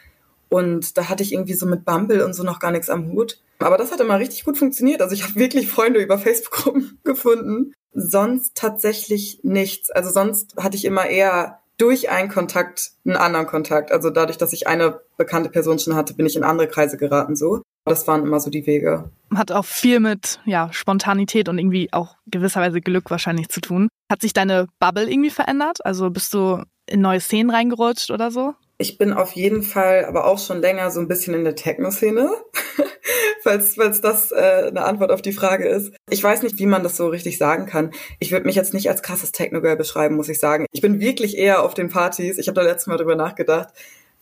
Und 0.49 0.99
da 0.99 1.09
hatte 1.09 1.23
ich 1.23 1.33
irgendwie 1.33 1.55
so 1.55 1.67
mit 1.67 1.85
Bumble 1.85 2.25
und 2.25 2.35
so 2.35 2.43
noch 2.43 2.59
gar 2.59 2.73
nichts 2.73 2.91
am 2.91 3.12
Hut. 3.12 3.41
Aber 3.61 3.77
das 3.77 3.93
hat 3.93 4.00
immer 4.00 4.19
richtig 4.19 4.45
gut 4.45 4.59
funktioniert. 4.59 5.03
Also 5.03 5.15
ich 5.15 5.23
habe 5.23 5.37
wirklich 5.37 5.69
Freunde 5.69 6.00
über 6.00 6.19
Facebook-Gruppen 6.19 6.99
gefunden. 7.05 7.73
Sonst 7.93 8.57
tatsächlich 8.57 9.41
nichts. 9.43 9.91
Also 9.91 10.11
sonst 10.11 10.57
hatte 10.57 10.77
ich 10.77 10.85
immer 10.85 11.07
eher 11.07 11.61
durch 11.77 12.11
einen 12.11 12.29
Kontakt 12.29 12.93
einen 13.05 13.17
anderen 13.17 13.47
Kontakt. 13.47 13.91
Also 13.91 14.11
dadurch, 14.11 14.39
dass 14.39 14.53
ich 14.53 14.67
eine 14.67 15.00
bekannte 15.17 15.50
Person 15.50 15.79
schon 15.79 15.95
hatte, 15.95 16.15
bin 16.15 16.27
ich 16.27 16.37
in 16.37 16.45
andere 16.45 16.69
Kreise 16.69 16.97
geraten 16.97 17.37
so. 17.37 17.62
Das 17.85 18.07
waren 18.07 18.25
immer 18.25 18.41
so 18.41 18.51
die 18.51 18.67
Wege. 18.67 19.11
Hat 19.35 19.53
auch 19.53 19.65
viel 19.65 20.01
mit 20.01 20.41
ja, 20.45 20.73
Spontanität 20.73 21.49
und 21.49 21.59
irgendwie 21.59 21.93
auch 21.93 22.17
gewisserweise 22.27 22.81
Glück 22.81 23.11
wahrscheinlich 23.11 23.49
zu 23.49 23.61
tun. 23.61 23.89
Hat 24.11 24.21
sich 24.21 24.33
deine 24.33 24.67
Bubble 24.79 25.11
irgendwie 25.11 25.31
verändert? 25.31 25.85
Also 25.85 26.11
bist 26.11 26.35
du 26.35 26.63
in 26.87 27.01
neue 27.01 27.21
Szenen 27.21 27.51
reingerutscht 27.51 28.11
oder 28.11 28.31
so? 28.31 28.55
Ich 28.81 28.97
bin 28.97 29.13
auf 29.13 29.33
jeden 29.33 29.63
Fall 29.63 30.07
aber 30.07 30.27
auch 30.27 30.39
schon 30.39 30.61
länger 30.63 30.91
so 30.91 31.01
ein 31.01 31.09
bisschen 31.09 31.35
in 31.35 31.45
der 31.45 31.55
Techno-Szene, 31.55 32.31
falls, 33.43 33.75
falls 33.75 34.01
das 34.01 34.33
äh, 34.33 34.69
eine 34.69 34.85
Antwort 34.85 35.13
auf 35.13 35.21
die 35.21 35.35
Frage 35.35 35.69
ist. 35.69 35.93
Ich 36.09 36.25
weiß 36.25 36.43
nicht, 36.43 36.59
wie 36.59 36.65
man 36.67 36.83
das 36.83 36.97
so 36.97 37.09
richtig 37.09 37.37
sagen 37.37 37.67
kann. 37.67 37.91
Ich 38.21 38.33
würde 38.33 38.47
mich 38.47 38.55
jetzt 38.55 38.73
nicht 38.73 38.89
als 38.89 39.03
krasses 39.03 39.33
Techno-Girl 39.33 39.77
beschreiben, 39.77 40.17
muss 40.17 40.31
ich 40.31 40.41
sagen. 40.41 40.65
Ich 40.73 40.81
bin 40.81 40.99
wirklich 40.99 41.37
eher 41.37 41.63
auf 41.63 41.75
den 41.75 41.91
Partys. 41.91 42.39
Ich 42.39 42.49
habe 42.49 42.59
da 42.59 42.63
letztes 42.63 42.87
Mal 42.87 42.97
drüber 42.97 43.17
nachgedacht, 43.17 43.69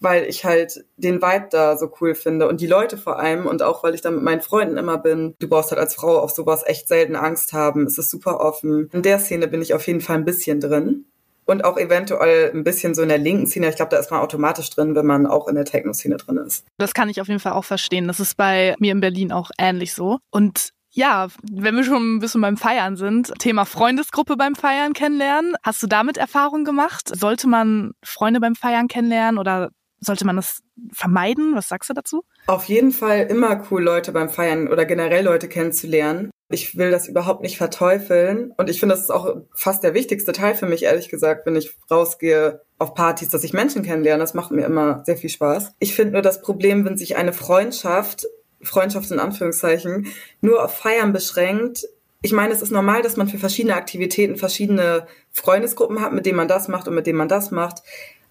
weil 0.00 0.24
ich 0.24 0.44
halt 0.44 0.84
den 0.96 1.20
Vibe 1.20 1.48
da 1.50 1.76
so 1.76 1.92
cool 2.00 2.14
finde 2.14 2.48
und 2.48 2.60
die 2.60 2.66
Leute 2.66 2.96
vor 2.96 3.18
allem 3.18 3.46
und 3.46 3.62
auch, 3.62 3.82
weil 3.82 3.94
ich 3.94 4.00
da 4.00 4.10
mit 4.10 4.22
meinen 4.22 4.40
Freunden 4.40 4.76
immer 4.76 4.98
bin. 4.98 5.34
Du 5.38 5.48
brauchst 5.48 5.70
halt 5.70 5.80
als 5.80 5.94
Frau 5.94 6.18
auf 6.18 6.30
sowas 6.30 6.62
echt 6.66 6.88
selten 6.88 7.16
Angst 7.16 7.52
haben. 7.52 7.86
Es 7.86 7.98
ist 7.98 8.10
super 8.10 8.40
offen. 8.40 8.88
In 8.92 9.02
der 9.02 9.18
Szene 9.18 9.48
bin 9.48 9.62
ich 9.62 9.74
auf 9.74 9.86
jeden 9.86 10.00
Fall 10.00 10.16
ein 10.16 10.24
bisschen 10.24 10.60
drin 10.60 11.04
und 11.48 11.64
auch 11.64 11.78
eventuell 11.78 12.52
ein 12.54 12.62
bisschen 12.62 12.94
so 12.94 13.02
in 13.02 13.08
der 13.08 13.18
linken 13.18 13.46
Szene. 13.46 13.68
Ich 13.68 13.76
glaube, 13.76 13.90
da 13.90 13.96
ist 13.96 14.10
man 14.10 14.20
automatisch 14.20 14.68
drin, 14.70 14.94
wenn 14.94 15.06
man 15.06 15.26
auch 15.26 15.48
in 15.48 15.54
der 15.54 15.64
Techno-Szene 15.64 16.18
drin 16.18 16.36
ist. 16.36 16.66
Das 16.76 16.92
kann 16.92 17.08
ich 17.08 17.20
auf 17.20 17.28
jeden 17.28 17.40
Fall 17.40 17.52
auch 17.52 17.64
verstehen. 17.64 18.06
Das 18.06 18.20
ist 18.20 18.36
bei 18.36 18.74
mir 18.78 18.92
in 18.92 19.00
Berlin 19.00 19.32
auch 19.32 19.50
ähnlich 19.58 19.94
so. 19.94 20.18
Und 20.30 20.70
ja, 20.90 21.28
wenn 21.42 21.76
wir 21.76 21.84
schon 21.84 22.16
ein 22.16 22.18
bisschen 22.18 22.40
beim 22.40 22.56
Feiern 22.56 22.96
sind, 22.96 23.32
Thema 23.38 23.64
Freundesgruppe 23.64 24.36
beim 24.36 24.54
Feiern 24.54 24.92
kennenlernen. 24.92 25.54
Hast 25.62 25.82
du 25.82 25.86
damit 25.86 26.16
Erfahrung 26.16 26.64
gemacht? 26.64 27.08
Sollte 27.14 27.48
man 27.48 27.92
Freunde 28.02 28.40
beim 28.40 28.54
Feiern 28.54 28.88
kennenlernen 28.88 29.38
oder 29.38 29.70
sollte 30.00 30.24
man 30.24 30.36
das 30.36 30.62
vermeiden? 30.92 31.54
Was 31.54 31.68
sagst 31.68 31.90
du 31.90 31.94
dazu? 31.94 32.24
Auf 32.46 32.64
jeden 32.64 32.92
Fall 32.92 33.26
immer 33.28 33.64
cool, 33.70 33.82
Leute 33.82 34.12
beim 34.12 34.28
Feiern 34.28 34.68
oder 34.68 34.84
generell 34.84 35.24
Leute 35.24 35.48
kennenzulernen. 35.48 36.30
Ich 36.50 36.78
will 36.78 36.90
das 36.90 37.08
überhaupt 37.08 37.42
nicht 37.42 37.58
verteufeln. 37.58 38.52
Und 38.56 38.70
ich 38.70 38.80
finde, 38.80 38.94
das 38.94 39.02
ist 39.04 39.10
auch 39.10 39.36
fast 39.54 39.82
der 39.82 39.94
wichtigste 39.94 40.32
Teil 40.32 40.54
für 40.54 40.66
mich, 40.66 40.84
ehrlich 40.84 41.08
gesagt, 41.08 41.44
wenn 41.46 41.56
ich 41.56 41.76
rausgehe 41.90 42.62
auf 42.78 42.94
Partys, 42.94 43.28
dass 43.28 43.44
ich 43.44 43.52
Menschen 43.52 43.82
kennenlerne. 43.82 44.22
Das 44.22 44.34
macht 44.34 44.50
mir 44.50 44.64
immer 44.64 45.02
sehr 45.04 45.16
viel 45.16 45.30
Spaß. 45.30 45.74
Ich 45.78 45.94
finde 45.94 46.14
nur 46.14 46.22
das 46.22 46.40
Problem, 46.40 46.84
wenn 46.84 46.96
sich 46.96 47.16
eine 47.16 47.32
Freundschaft, 47.32 48.26
Freundschaft 48.62 49.10
in 49.10 49.18
Anführungszeichen, 49.18 50.06
nur 50.40 50.64
auf 50.64 50.74
Feiern 50.74 51.12
beschränkt. 51.12 51.86
Ich 52.22 52.32
meine, 52.32 52.52
es 52.52 52.62
ist 52.62 52.72
normal, 52.72 53.02
dass 53.02 53.16
man 53.16 53.28
für 53.28 53.38
verschiedene 53.38 53.76
Aktivitäten 53.76 54.36
verschiedene 54.36 55.06
Freundesgruppen 55.32 56.00
hat, 56.00 56.12
mit 56.12 56.24
denen 56.24 56.36
man 56.36 56.48
das 56.48 56.66
macht 56.68 56.88
und 56.88 56.94
mit 56.94 57.06
denen 57.06 57.18
man 57.18 57.28
das 57.28 57.50
macht. 57.50 57.82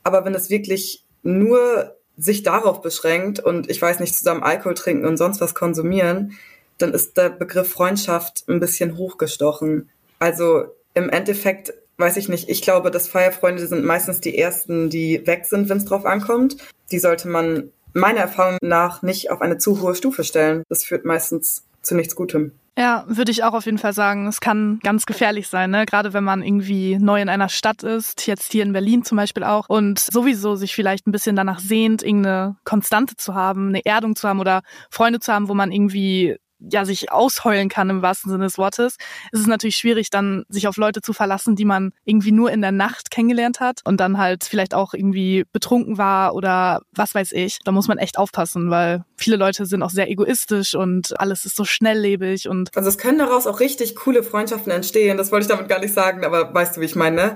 Aber 0.03 0.25
wenn 0.25 0.33
es 0.33 0.49
wirklich 0.49 1.06
nur 1.23 1.95
sich 2.17 2.43
darauf 2.43 2.81
beschränkt 2.81 3.39
und 3.39 3.69
ich 3.69 3.81
weiß 3.81 3.99
nicht, 3.99 4.15
zusammen 4.15 4.43
Alkohol 4.43 4.73
trinken 4.73 5.05
und 5.05 5.17
sonst 5.17 5.39
was 5.39 5.53
konsumieren, 5.53 6.33
dann 6.77 6.93
ist 6.93 7.17
der 7.17 7.29
Begriff 7.29 7.71
Freundschaft 7.71 8.43
ein 8.47 8.59
bisschen 8.59 8.97
hochgestochen. 8.97 9.89
Also 10.19 10.65
im 10.93 11.09
Endeffekt 11.09 11.73
weiß 11.97 12.17
ich 12.17 12.29
nicht, 12.29 12.49
ich 12.49 12.61
glaube, 12.61 12.91
dass 12.91 13.07
Feierfreunde 13.07 13.67
sind 13.67 13.83
meistens 13.85 14.19
die 14.19 14.37
ersten, 14.37 14.89
die 14.89 15.25
weg 15.25 15.45
sind, 15.45 15.69
wenn 15.69 15.77
es 15.77 15.85
drauf 15.85 16.05
ankommt. 16.05 16.57
Die 16.91 16.99
sollte 16.99 17.27
man 17.27 17.71
meiner 17.93 18.21
Erfahrung 18.21 18.57
nach 18.61 19.01
nicht 19.01 19.31
auf 19.31 19.41
eine 19.41 19.57
zu 19.57 19.81
hohe 19.81 19.95
Stufe 19.95 20.23
stellen. 20.23 20.63
Das 20.69 20.83
führt 20.83 21.05
meistens 21.05 21.63
zu 21.81 21.95
nichts 21.95 22.15
Gutem. 22.15 22.51
Ja, 22.79 23.05
würde 23.07 23.31
ich 23.31 23.43
auch 23.43 23.53
auf 23.55 23.65
jeden 23.65 23.79
Fall 23.79 23.93
sagen. 23.93 24.27
Es 24.27 24.39
kann 24.39 24.79
ganz 24.83 25.07
gefährlich 25.07 25.47
sein, 25.47 25.71
ne? 25.71 25.87
Gerade 25.87 26.13
wenn 26.13 26.23
man 26.23 26.43
irgendwie 26.43 26.99
neu 26.99 27.19
in 27.19 27.27
einer 27.27 27.49
Stadt 27.49 27.81
ist, 27.81 28.27
jetzt 28.27 28.51
hier 28.51 28.61
in 28.61 28.71
Berlin 28.71 29.03
zum 29.03 29.15
Beispiel 29.15 29.43
auch, 29.43 29.67
und 29.67 29.97
sowieso 29.97 30.53
sich 30.55 30.75
vielleicht 30.75 31.07
ein 31.07 31.11
bisschen 31.11 31.35
danach 31.35 31.57
sehnt, 31.57 32.03
irgendeine 32.03 32.55
Konstante 32.65 33.15
zu 33.15 33.33
haben, 33.33 33.69
eine 33.69 33.83
Erdung 33.83 34.15
zu 34.15 34.29
haben 34.29 34.39
oder 34.39 34.61
Freunde 34.91 35.19
zu 35.19 35.33
haben, 35.33 35.49
wo 35.49 35.55
man 35.55 35.71
irgendwie 35.71 36.37
ja 36.59 36.85
sich 36.85 37.11
ausheulen 37.11 37.69
kann 37.69 37.89
im 37.89 38.01
wahrsten 38.01 38.31
Sinne 38.31 38.45
des 38.45 38.57
Wortes, 38.57 38.97
ist 39.31 39.41
es 39.41 39.47
natürlich 39.47 39.75
schwierig, 39.75 40.09
dann 40.09 40.43
sich 40.49 40.67
auf 40.67 40.77
Leute 40.77 41.01
zu 41.01 41.13
verlassen, 41.13 41.55
die 41.55 41.65
man 41.65 41.91
irgendwie 42.05 42.31
nur 42.31 42.51
in 42.51 42.61
der 42.61 42.71
Nacht 42.71 43.11
kennengelernt 43.11 43.59
hat 43.59 43.81
und 43.83 43.99
dann 43.99 44.17
halt 44.17 44.43
vielleicht 44.43 44.73
auch 44.73 44.93
irgendwie 44.93 45.45
betrunken 45.51 45.97
war 45.97 46.33
oder 46.35 46.81
was 46.91 47.15
weiß 47.15 47.31
ich. 47.33 47.59
Da 47.63 47.71
muss 47.71 47.87
man 47.87 47.97
echt 47.97 48.17
aufpassen, 48.17 48.69
weil 48.69 49.03
viele 49.17 49.37
Leute 49.37 49.65
sind 49.65 49.83
auch 49.83 49.89
sehr 49.89 50.09
egoistisch 50.09 50.75
und 50.75 51.19
alles 51.19 51.45
ist 51.45 51.55
so 51.55 51.65
schnelllebig 51.65 52.47
und. 52.47 52.75
Also 52.75 52.89
es 52.89 52.97
können 52.97 53.19
daraus 53.19 53.47
auch 53.47 53.59
richtig 53.59 53.95
coole 53.95 54.23
Freundschaften 54.23 54.71
entstehen. 54.71 55.17
Das 55.17 55.31
wollte 55.31 55.45
ich 55.45 55.49
damit 55.49 55.69
gar 55.69 55.79
nicht 55.79 55.93
sagen, 55.93 56.25
aber 56.25 56.53
weißt 56.53 56.77
du, 56.77 56.81
wie 56.81 56.85
ich 56.85 56.95
meine? 56.95 57.35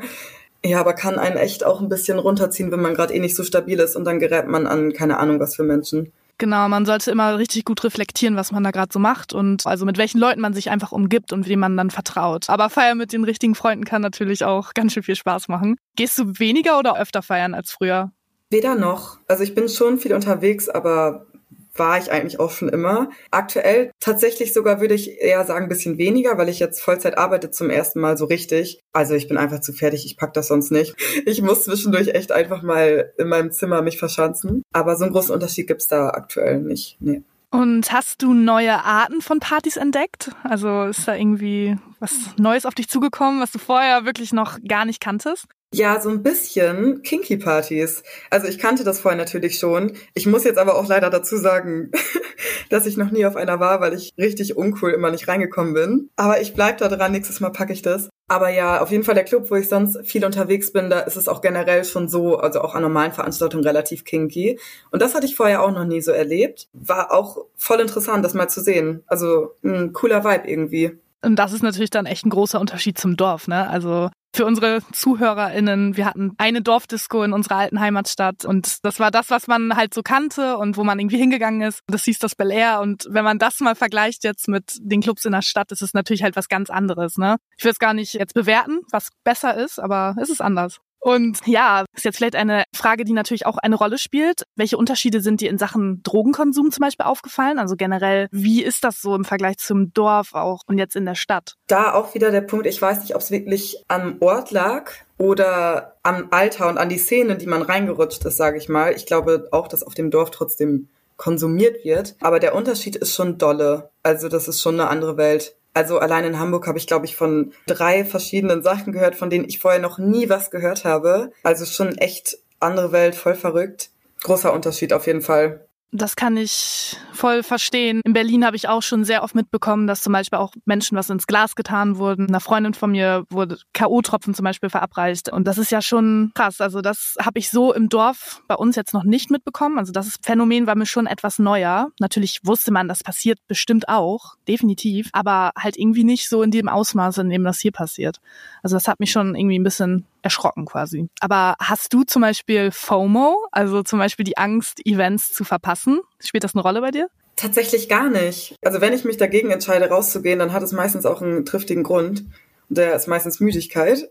Ja, 0.63 0.79
aber 0.79 0.93
kann 0.93 1.17
einen 1.17 1.37
echt 1.37 1.63
auch 1.65 1.81
ein 1.81 1.89
bisschen 1.89 2.19
runterziehen, 2.19 2.71
wenn 2.71 2.81
man 2.81 2.93
gerade 2.93 3.13
eh 3.15 3.19
nicht 3.19 3.35
so 3.35 3.43
stabil 3.43 3.79
ist 3.79 3.95
und 3.95 4.05
dann 4.05 4.19
gerät 4.19 4.47
man 4.47 4.67
an 4.67 4.93
keine 4.93 5.17
Ahnung 5.17 5.39
was 5.39 5.55
für 5.55 5.63
Menschen. 5.63 6.11
Genau, 6.41 6.67
man 6.69 6.87
sollte 6.87 7.11
immer 7.11 7.37
richtig 7.37 7.65
gut 7.65 7.83
reflektieren, 7.83 8.35
was 8.35 8.51
man 8.51 8.63
da 8.63 8.71
gerade 8.71 8.91
so 8.91 8.97
macht 8.97 9.31
und 9.31 9.67
also 9.67 9.85
mit 9.85 9.99
welchen 9.99 10.17
Leuten 10.17 10.41
man 10.41 10.55
sich 10.55 10.71
einfach 10.71 10.91
umgibt 10.91 11.33
und 11.33 11.47
wem 11.47 11.59
man 11.59 11.77
dann 11.77 11.91
vertraut. 11.91 12.49
Aber 12.49 12.71
Feiern 12.71 12.97
mit 12.97 13.13
den 13.13 13.23
richtigen 13.23 13.53
Freunden 13.53 13.85
kann 13.85 14.01
natürlich 14.01 14.43
auch 14.43 14.73
ganz 14.73 14.93
schön 14.93 15.03
viel 15.03 15.15
Spaß 15.15 15.49
machen. 15.49 15.77
Gehst 15.95 16.17
du 16.17 16.39
weniger 16.39 16.79
oder 16.79 16.99
öfter 16.99 17.21
feiern 17.21 17.53
als 17.53 17.71
früher? 17.71 18.11
Weder 18.49 18.73
noch. 18.73 19.19
Also 19.27 19.43
ich 19.43 19.53
bin 19.53 19.69
schon 19.69 19.99
viel 19.99 20.15
unterwegs, 20.15 20.67
aber 20.67 21.27
war 21.75 21.97
ich 21.97 22.11
eigentlich 22.11 22.39
auch 22.39 22.51
schon 22.51 22.69
immer. 22.69 23.09
Aktuell 23.31 23.91
tatsächlich 23.99 24.53
sogar 24.53 24.81
würde 24.81 24.93
ich 24.93 25.21
eher 25.21 25.45
sagen, 25.45 25.65
ein 25.65 25.69
bisschen 25.69 25.97
weniger, 25.97 26.37
weil 26.37 26.49
ich 26.49 26.59
jetzt 26.59 26.81
Vollzeit 26.81 27.17
arbeite 27.17 27.51
zum 27.51 27.69
ersten 27.69 27.99
Mal 27.99 28.17
so 28.17 28.25
richtig. 28.25 28.79
Also 28.93 29.13
ich 29.13 29.27
bin 29.27 29.37
einfach 29.37 29.59
zu 29.59 29.73
fertig, 29.73 30.05
ich 30.05 30.17
pack 30.17 30.33
das 30.33 30.47
sonst 30.47 30.71
nicht. 30.71 30.95
Ich 31.25 31.41
muss 31.41 31.65
zwischendurch 31.65 32.09
echt 32.09 32.31
einfach 32.31 32.61
mal 32.61 33.13
in 33.17 33.27
meinem 33.27 33.51
Zimmer 33.51 33.81
mich 33.81 33.97
verschanzen. 33.97 34.63
Aber 34.73 34.95
so 34.95 35.03
einen 35.03 35.13
großen 35.13 35.33
Unterschied 35.33 35.67
gibt's 35.67 35.87
da 35.87 36.09
aktuell 36.09 36.59
nicht. 36.59 36.97
Nee. 36.99 37.23
Und 37.51 37.91
hast 37.91 38.21
du 38.21 38.33
neue 38.33 38.83
Arten 38.83 39.21
von 39.21 39.39
Partys 39.39 39.75
entdeckt? 39.75 40.31
Also 40.43 40.85
ist 40.85 41.07
da 41.07 41.15
irgendwie 41.15 41.77
was 41.99 42.13
Neues 42.37 42.65
auf 42.65 42.73
dich 42.73 42.87
zugekommen, 42.87 43.41
was 43.41 43.51
du 43.51 43.59
vorher 43.59 44.05
wirklich 44.05 44.31
noch 44.31 44.57
gar 44.65 44.85
nicht 44.85 45.01
kanntest? 45.01 45.45
Ja, 45.73 46.01
so 46.01 46.09
ein 46.09 46.21
bisschen 46.21 47.01
Kinky-Partys. 47.01 48.03
Also 48.29 48.47
ich 48.47 48.59
kannte 48.59 48.83
das 48.83 48.99
vorher 48.99 49.17
natürlich 49.17 49.57
schon. 49.57 49.93
Ich 50.13 50.27
muss 50.27 50.43
jetzt 50.43 50.57
aber 50.57 50.75
auch 50.75 50.85
leider 50.85 51.09
dazu 51.09 51.37
sagen, 51.37 51.91
dass 52.69 52.85
ich 52.85 52.97
noch 52.97 53.09
nie 53.09 53.25
auf 53.25 53.37
einer 53.37 53.61
war, 53.61 53.79
weil 53.79 53.93
ich 53.93 54.11
richtig 54.17 54.57
uncool 54.57 54.91
immer 54.91 55.11
nicht 55.11 55.29
reingekommen 55.29 55.73
bin. 55.73 56.09
Aber 56.17 56.41
ich 56.41 56.53
bleib 56.53 56.79
da 56.79 56.89
dran, 56.89 57.13
nächstes 57.13 57.39
Mal 57.39 57.51
packe 57.51 57.71
ich 57.71 57.81
das. 57.81 58.09
Aber 58.27 58.49
ja, 58.49 58.81
auf 58.81 58.91
jeden 58.91 59.05
Fall 59.05 59.15
der 59.15 59.23
Club, 59.23 59.49
wo 59.49 59.55
ich 59.55 59.69
sonst 59.69 60.05
viel 60.05 60.25
unterwegs 60.25 60.73
bin, 60.73 60.89
da 60.89 60.99
ist 61.01 61.15
es 61.15 61.29
auch 61.29 61.39
generell 61.39 61.85
schon 61.85 62.09
so, 62.09 62.37
also 62.37 62.61
auch 62.61 62.75
an 62.75 62.81
normalen 62.81 63.13
Veranstaltungen 63.13 63.63
relativ 63.63 64.03
kinky. 64.03 64.59
Und 64.91 65.01
das 65.01 65.15
hatte 65.15 65.25
ich 65.25 65.37
vorher 65.37 65.63
auch 65.63 65.71
noch 65.71 65.85
nie 65.85 66.01
so 66.01 66.11
erlebt. 66.11 66.67
War 66.73 67.13
auch 67.13 67.45
voll 67.55 67.79
interessant, 67.79 68.25
das 68.25 68.33
mal 68.33 68.49
zu 68.49 68.59
sehen. 68.59 69.03
Also 69.07 69.55
ein 69.63 69.93
cooler 69.93 70.25
Vibe 70.25 70.49
irgendwie. 70.49 70.99
Und 71.23 71.37
das 71.37 71.53
ist 71.53 71.63
natürlich 71.63 71.91
dann 71.91 72.07
echt 72.07 72.25
ein 72.25 72.29
großer 72.29 72.59
Unterschied 72.59 72.97
zum 72.97 73.15
Dorf, 73.15 73.47
ne? 73.47 73.69
Also 73.69 74.09
für 74.33 74.45
unsere 74.45 74.81
ZuhörerInnen, 74.91 75.97
wir 75.97 76.05
hatten 76.05 76.33
eine 76.37 76.61
Dorfdisco 76.61 77.23
in 77.23 77.33
unserer 77.33 77.57
alten 77.57 77.79
Heimatstadt 77.79 78.45
und 78.45 78.83
das 78.83 78.99
war 78.99 79.11
das, 79.11 79.29
was 79.29 79.47
man 79.47 79.75
halt 79.75 79.93
so 79.93 80.03
kannte 80.03 80.57
und 80.57 80.77
wo 80.77 80.83
man 80.83 80.99
irgendwie 80.99 81.17
hingegangen 81.17 81.61
ist. 81.61 81.81
Das 81.87 82.05
hieß 82.05 82.19
das 82.19 82.35
Bel 82.35 82.51
Air 82.51 82.79
und 82.81 83.07
wenn 83.09 83.23
man 83.23 83.39
das 83.39 83.59
mal 83.59 83.75
vergleicht 83.75 84.23
jetzt 84.23 84.47
mit 84.47 84.77
den 84.79 85.01
Clubs 85.01 85.25
in 85.25 85.33
der 85.33 85.41
Stadt, 85.41 85.71
ist 85.71 85.81
es 85.81 85.93
natürlich 85.93 86.23
halt 86.23 86.35
was 86.35 86.47
ganz 86.47 86.69
anderes, 86.69 87.17
ne? 87.17 87.37
Ich 87.57 87.63
will 87.63 87.71
es 87.71 87.79
gar 87.79 87.93
nicht 87.93 88.13
jetzt 88.13 88.33
bewerten, 88.33 88.79
was 88.91 89.09
besser 89.23 89.55
ist, 89.55 89.79
aber 89.79 90.15
es 90.19 90.29
ist 90.29 90.41
anders. 90.41 90.79
Und 91.01 91.39
ja, 91.47 91.83
ist 91.95 92.05
jetzt 92.05 92.17
vielleicht 92.17 92.35
eine 92.35 92.63
Frage, 92.73 93.03
die 93.03 93.13
natürlich 93.13 93.47
auch 93.47 93.57
eine 93.57 93.75
Rolle 93.75 93.97
spielt. 93.97 94.43
Welche 94.55 94.77
Unterschiede 94.77 95.21
sind 95.21 95.41
dir 95.41 95.49
in 95.49 95.57
Sachen 95.57 96.01
Drogenkonsum 96.03 96.71
zum 96.71 96.81
Beispiel 96.81 97.07
aufgefallen? 97.07 97.57
Also 97.57 97.75
generell, 97.75 98.27
wie 98.31 98.63
ist 98.63 98.83
das 98.83 99.01
so 99.01 99.15
im 99.15 99.25
Vergleich 99.25 99.57
zum 99.57 99.93
Dorf 99.93 100.35
auch 100.35 100.61
und 100.67 100.77
jetzt 100.77 100.95
in 100.95 101.05
der 101.05 101.15
Stadt? 101.15 101.55
Da 101.67 101.93
auch 101.93 102.13
wieder 102.13 102.29
der 102.29 102.41
Punkt, 102.41 102.67
ich 102.67 102.79
weiß 102.79 103.01
nicht, 103.01 103.15
ob 103.15 103.21
es 103.21 103.31
wirklich 103.31 103.83
am 103.87 104.17
Ort 104.19 104.51
lag 104.51 104.91
oder 105.17 105.97
am 106.03 106.27
Alter 106.29 106.69
und 106.69 106.77
an 106.77 106.89
die 106.89 106.99
Szene, 106.99 107.35
die 107.35 107.47
man 107.47 107.63
reingerutscht 107.63 108.23
ist, 108.23 108.37
sage 108.37 108.59
ich 108.59 108.69
mal. 108.69 108.93
Ich 108.93 109.07
glaube 109.07 109.47
auch, 109.51 109.67
dass 109.67 109.83
auf 109.83 109.95
dem 109.95 110.11
Dorf 110.11 110.29
trotzdem 110.29 110.87
konsumiert 111.17 111.83
wird. 111.83 112.15
Aber 112.21 112.39
der 112.39 112.55
Unterschied 112.55 112.95
ist 112.95 113.13
schon 113.15 113.37
dolle. 113.37 113.89
Also 114.03 114.29
das 114.29 114.47
ist 114.47 114.61
schon 114.61 114.79
eine 114.79 114.89
andere 114.89 115.17
Welt. 115.17 115.55
Also 115.73 115.99
allein 115.99 116.25
in 116.25 116.39
Hamburg 116.39 116.67
habe 116.67 116.77
ich, 116.77 116.87
glaube 116.87 117.05
ich, 117.05 117.15
von 117.15 117.53
drei 117.65 118.03
verschiedenen 118.03 118.61
Sachen 118.61 118.91
gehört, 118.91 119.15
von 119.15 119.29
denen 119.29 119.47
ich 119.47 119.59
vorher 119.59 119.79
noch 119.79 119.97
nie 119.97 120.29
was 120.29 120.51
gehört 120.51 120.83
habe. 120.83 121.31
Also 121.43 121.65
schon 121.65 121.97
echt 121.97 122.37
andere 122.59 122.91
Welt, 122.91 123.15
voll 123.15 123.35
verrückt. 123.35 123.91
Großer 124.23 124.53
Unterschied 124.53 124.93
auf 124.93 125.07
jeden 125.07 125.21
Fall. 125.21 125.65
Das 125.93 126.15
kann 126.15 126.37
ich 126.37 126.95
voll 127.11 127.43
verstehen. 127.43 127.99
In 128.05 128.13
Berlin 128.13 128.45
habe 128.45 128.55
ich 128.55 128.69
auch 128.69 128.81
schon 128.81 129.03
sehr 129.03 129.23
oft 129.23 129.35
mitbekommen, 129.35 129.87
dass 129.87 130.01
zum 130.01 130.13
Beispiel 130.13 130.39
auch 130.39 130.53
Menschen 130.63 130.97
was 130.97 131.09
ins 131.09 131.27
Glas 131.27 131.55
getan 131.55 131.97
wurden. 131.97 132.29
Einer 132.29 132.39
Freundin 132.39 132.73
von 132.73 132.91
mir 132.91 133.25
wurde 133.29 133.57
K.O.-Tropfen 133.73 134.33
zum 134.33 134.45
Beispiel 134.45 134.69
verabreicht. 134.69 135.29
Und 135.29 135.47
das 135.47 135.57
ist 135.57 135.69
ja 135.69 135.81
schon 135.81 136.31
krass. 136.33 136.61
Also 136.61 136.81
das 136.81 137.15
habe 137.21 137.39
ich 137.39 137.49
so 137.49 137.73
im 137.73 137.89
Dorf 137.89 138.41
bei 138.47 138.55
uns 138.55 138.77
jetzt 138.77 138.93
noch 138.93 139.03
nicht 139.03 139.31
mitbekommen. 139.31 139.77
Also 139.77 139.91
das 139.91 140.15
Phänomen 140.23 140.65
war 140.65 140.75
mir 140.75 140.85
schon 140.85 141.07
etwas 141.07 141.39
neuer. 141.39 141.89
Natürlich 141.99 142.39
wusste 142.43 142.71
man, 142.71 142.87
das 142.87 143.03
passiert 143.03 143.39
bestimmt 143.49 143.89
auch, 143.89 144.35
definitiv. 144.47 145.09
Aber 145.11 145.51
halt 145.57 145.77
irgendwie 145.77 146.05
nicht 146.05 146.29
so 146.29 146.41
in 146.41 146.51
dem 146.51 146.69
Ausmaß, 146.69 147.17
in 147.17 147.29
dem 147.29 147.43
das 147.43 147.59
hier 147.59 147.73
passiert. 147.73 148.21
Also 148.63 148.77
das 148.77 148.87
hat 148.87 149.01
mich 149.01 149.11
schon 149.11 149.35
irgendwie 149.35 149.59
ein 149.59 149.63
bisschen 149.63 150.05
erschrocken 150.21 150.65
quasi. 150.65 151.07
Aber 151.19 151.55
hast 151.59 151.93
du 151.93 152.03
zum 152.03 152.21
Beispiel 152.21 152.71
FOMO, 152.71 153.45
also 153.51 153.83
zum 153.83 153.99
Beispiel 153.99 154.23
die 154.23 154.37
Angst, 154.37 154.85
Events 154.85 155.33
zu 155.33 155.43
verpassen? 155.43 156.01
Spielt 156.19 156.43
das 156.43 156.55
eine 156.55 156.63
Rolle 156.63 156.81
bei 156.81 156.91
dir? 156.91 157.09
Tatsächlich 157.35 157.89
gar 157.89 158.09
nicht. 158.09 158.55
Also 158.63 158.81
wenn 158.81 158.93
ich 158.93 159.03
mich 159.03 159.17
dagegen 159.17 159.51
entscheide, 159.51 159.89
rauszugehen, 159.89 160.39
dann 160.39 160.53
hat 160.53 160.63
es 160.63 160.71
meistens 160.71 161.05
auch 161.05 161.21
einen 161.21 161.45
triftigen 161.45 161.83
Grund. 161.83 162.25
Der 162.69 162.95
ist 162.95 163.07
meistens 163.07 163.39
Müdigkeit. 163.39 164.09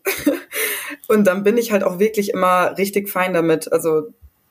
Und 1.09 1.25
dann 1.27 1.45
bin 1.45 1.57
ich 1.57 1.73
halt 1.73 1.83
auch 1.83 1.99
wirklich 1.99 2.31
immer 2.31 2.77
richtig 2.77 3.09
fein 3.09 3.33
damit. 3.33 3.73
Also 3.73 4.09